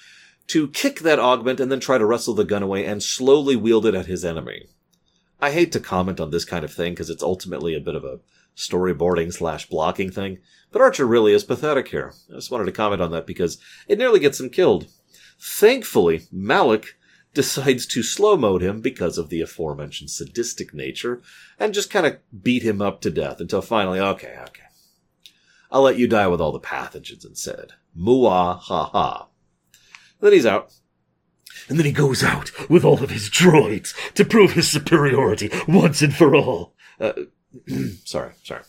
to 0.48 0.68
kick 0.68 1.00
that 1.00 1.18
augment 1.18 1.58
and 1.58 1.72
then 1.72 1.80
try 1.80 1.98
to 1.98 2.06
wrestle 2.06 2.34
the 2.34 2.44
gun 2.44 2.62
away 2.62 2.84
and 2.84 3.02
slowly 3.02 3.56
wield 3.56 3.86
it 3.86 3.94
at 3.94 4.06
his 4.06 4.24
enemy. 4.24 4.66
I 5.40 5.50
hate 5.50 5.72
to 5.72 5.80
comment 5.80 6.20
on 6.20 6.30
this 6.30 6.44
kind 6.44 6.64
of 6.64 6.72
thing 6.72 6.92
because 6.92 7.10
it's 7.10 7.22
ultimately 7.22 7.74
a 7.74 7.80
bit 7.80 7.94
of 7.94 8.04
a 8.04 8.20
storyboarding 8.56 9.32
slash 9.32 9.68
blocking 9.68 10.10
thing, 10.10 10.38
but 10.72 10.80
Archer 10.80 11.06
really 11.06 11.32
is 11.32 11.44
pathetic 11.44 11.88
here. 11.88 12.12
I 12.30 12.36
just 12.36 12.50
wanted 12.50 12.64
to 12.66 12.72
comment 12.72 13.02
on 13.02 13.10
that 13.10 13.26
because 13.26 13.58
it 13.88 13.98
nearly 13.98 14.20
gets 14.20 14.40
him 14.40 14.48
killed. 14.48 14.86
Thankfully, 15.38 16.22
Malik 16.32 16.96
decides 17.36 17.84
to 17.84 18.02
slow 18.02 18.34
mode 18.36 18.62
him 18.62 18.80
because 18.80 19.18
of 19.18 19.28
the 19.28 19.42
aforementioned 19.42 20.10
sadistic 20.10 20.72
nature 20.72 21.20
and 21.58 21.74
just 21.74 21.90
kind 21.90 22.06
of 22.06 22.16
beat 22.42 22.62
him 22.62 22.80
up 22.80 23.02
to 23.02 23.10
death 23.10 23.40
until 23.40 23.60
finally, 23.60 24.00
okay, 24.00 24.34
okay. 24.40 24.62
I'll 25.70 25.82
let 25.82 25.98
you 25.98 26.08
die 26.08 26.28
with 26.28 26.40
all 26.40 26.50
the 26.50 26.58
pathogens 26.58 27.26
instead. 27.26 27.74
Muah 27.96 28.58
ha 28.58 28.84
ha. 28.86 29.28
Then 30.20 30.32
he's 30.32 30.46
out. 30.46 30.72
and 31.68 31.78
then 31.78 31.84
he 31.84 31.92
goes 31.92 32.24
out 32.24 32.50
with 32.70 32.84
all 32.84 33.02
of 33.04 33.10
his 33.10 33.28
droids 33.28 33.94
to 34.14 34.24
prove 34.24 34.52
his 34.52 34.70
superiority 34.70 35.50
once 35.68 36.00
and 36.00 36.14
for 36.14 36.34
all. 36.34 36.74
Uh, 36.98 37.12
sorry, 38.04 38.32
sorry. 38.44 38.62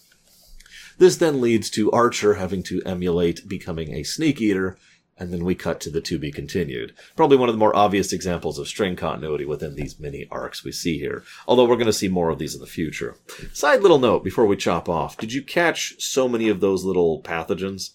This 0.97 1.15
then 1.15 1.39
leads 1.39 1.69
to 1.71 1.91
Archer 1.91 2.33
having 2.33 2.63
to 2.63 2.81
emulate 2.83 3.47
becoming 3.47 3.93
a 3.93 4.03
sneak 4.03 4.41
eater, 4.41 4.77
and 5.19 5.33
then 5.33 5.43
we 5.43 5.55
cut 5.55 5.79
to 5.81 5.89
the 5.89 6.01
to 6.01 6.19
be 6.19 6.31
continued. 6.31 6.93
Probably 7.15 7.37
one 7.37 7.49
of 7.49 7.55
the 7.55 7.59
more 7.59 7.75
obvious 7.75 8.13
examples 8.13 8.59
of 8.59 8.67
string 8.67 8.95
continuity 8.95 9.45
within 9.45 9.75
these 9.75 9.99
mini 9.99 10.27
arcs 10.29 10.63
we 10.63 10.71
see 10.71 10.99
here, 10.99 11.23
although 11.47 11.65
we're 11.65 11.75
going 11.75 11.87
to 11.87 11.93
see 11.93 12.07
more 12.07 12.29
of 12.29 12.39
these 12.39 12.53
in 12.55 12.61
the 12.61 12.67
future. 12.67 13.17
Side 13.53 13.81
little 13.81 13.99
note 13.99 14.23
before 14.23 14.45
we 14.45 14.55
chop 14.55 14.87
off 14.87 15.17
did 15.17 15.33
you 15.33 15.41
catch 15.41 15.95
so 15.99 16.27
many 16.27 16.49
of 16.49 16.59
those 16.59 16.83
little 16.83 17.21
pathogens? 17.21 17.91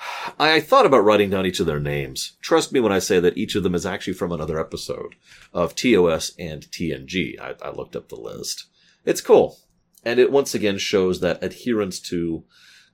I 0.38 0.60
thought 0.60 0.86
about 0.86 1.04
writing 1.04 1.30
down 1.30 1.46
each 1.46 1.60
of 1.60 1.66
their 1.66 1.80
names. 1.80 2.36
Trust 2.40 2.72
me 2.72 2.80
when 2.80 2.92
I 2.92 2.98
say 2.98 3.20
that 3.20 3.36
each 3.36 3.54
of 3.54 3.62
them 3.62 3.74
is 3.74 3.86
actually 3.86 4.14
from 4.14 4.32
another 4.32 4.58
episode 4.58 5.14
of 5.52 5.74
TOS 5.74 6.32
and 6.38 6.62
TNG. 6.62 7.38
I, 7.40 7.54
I 7.62 7.70
looked 7.70 7.96
up 7.96 8.08
the 8.08 8.16
list. 8.16 8.66
It's 9.04 9.20
cool. 9.20 9.58
And 10.04 10.18
it 10.18 10.32
once 10.32 10.54
again 10.54 10.78
shows 10.78 11.20
that 11.20 11.42
adherence 11.42 12.00
to 12.00 12.44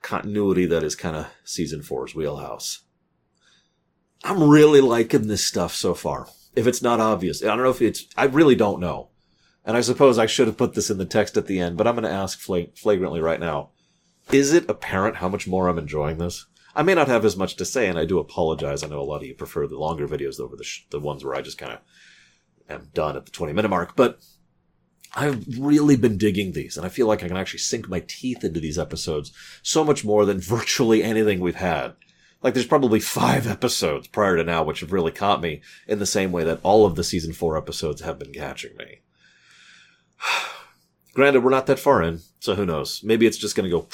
continuity 0.01 0.65
that 0.65 0.83
is 0.83 0.95
kind 0.95 1.15
of 1.15 1.27
season 1.43 1.81
four's 1.81 2.13
wheelhouse. 2.13 2.83
I'm 4.23 4.49
really 4.49 4.81
liking 4.81 5.27
this 5.27 5.45
stuff 5.45 5.73
so 5.73 5.93
far. 5.93 6.27
If 6.55 6.67
it's 6.67 6.81
not 6.81 6.99
obvious, 6.99 7.43
I 7.43 7.47
don't 7.47 7.63
know 7.63 7.69
if 7.69 7.81
it's, 7.81 8.05
I 8.17 8.25
really 8.25 8.55
don't 8.55 8.79
know. 8.79 9.09
And 9.63 9.77
I 9.77 9.81
suppose 9.81 10.17
I 10.17 10.25
should 10.25 10.47
have 10.47 10.57
put 10.57 10.73
this 10.73 10.89
in 10.89 10.97
the 10.97 11.05
text 11.05 11.37
at 11.37 11.45
the 11.45 11.59
end, 11.59 11.77
but 11.77 11.87
I'm 11.87 11.95
going 11.95 12.03
to 12.03 12.09
ask 12.09 12.39
flagrantly 12.39 13.21
right 13.21 13.39
now. 13.39 13.71
Is 14.31 14.53
it 14.53 14.69
apparent 14.69 15.17
how 15.17 15.29
much 15.29 15.47
more 15.47 15.67
I'm 15.67 15.77
enjoying 15.77 16.17
this? 16.17 16.45
I 16.75 16.83
may 16.83 16.93
not 16.93 17.07
have 17.07 17.25
as 17.25 17.35
much 17.35 17.55
to 17.57 17.65
say, 17.65 17.87
and 17.87 17.97
I 17.97 18.05
do 18.05 18.19
apologize. 18.19 18.83
I 18.83 18.87
know 18.87 18.99
a 18.99 19.03
lot 19.03 19.17
of 19.17 19.27
you 19.27 19.33
prefer 19.33 19.67
the 19.67 19.77
longer 19.77 20.07
videos 20.07 20.39
over 20.39 20.55
the, 20.55 20.63
sh- 20.63 20.85
the 20.89 20.99
ones 20.99 21.23
where 21.23 21.35
I 21.35 21.41
just 21.41 21.57
kind 21.57 21.73
of 21.73 21.79
am 22.69 22.89
done 22.93 23.15
at 23.17 23.25
the 23.25 23.31
20 23.31 23.53
minute 23.53 23.69
mark, 23.69 23.95
but 23.95 24.19
I've 25.15 25.45
really 25.57 25.95
been 25.95 26.17
digging 26.17 26.51
these, 26.51 26.77
and 26.77 26.85
I 26.85 26.89
feel 26.89 27.07
like 27.07 27.23
I 27.23 27.27
can 27.27 27.37
actually 27.37 27.59
sink 27.59 27.89
my 27.89 28.03
teeth 28.07 28.43
into 28.43 28.59
these 28.59 28.77
episodes 28.77 29.31
so 29.63 29.83
much 29.83 30.05
more 30.05 30.25
than 30.25 30.39
virtually 30.41 31.03
anything 31.03 31.39
we've 31.39 31.55
had. 31.55 31.95
Like, 32.41 32.53
there's 32.53 32.67
probably 32.67 32.99
five 32.99 33.47
episodes 33.57 34.07
prior 34.07 34.37
to 34.37 34.43
now 34.43 34.63
which 34.63 34.81
have 34.81 34.91
really 34.91 35.11
caught 35.11 35.41
me 35.41 35.61
in 35.87 35.99
the 35.99 36.05
same 36.05 36.31
way 36.31 36.43
that 36.43 36.59
all 36.63 36.85
of 36.85 36.95
the 36.95 37.03
season 37.03 37.33
four 37.33 37.57
episodes 37.57 38.01
have 38.01 38.19
been 38.19 38.33
catching 38.33 38.75
me. 38.77 39.01
Granted, 41.13 41.43
we're 41.43 41.49
not 41.49 41.65
that 41.67 41.79
far 41.79 42.03
in, 42.03 42.21
so 42.39 42.55
who 42.55 42.65
knows? 42.65 43.01
Maybe 43.03 43.25
it's 43.25 43.37
just 43.37 43.55
gonna 43.55 43.69
go 43.69 43.87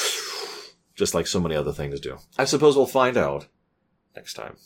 just 0.95 1.13
like 1.13 1.27
so 1.27 1.39
many 1.39 1.55
other 1.55 1.71
things 1.71 1.99
do. 1.99 2.17
I 2.37 2.45
suppose 2.45 2.75
we'll 2.75 2.85
find 2.85 3.17
out 3.17 3.47
next 4.15 4.33
time. 4.33 4.57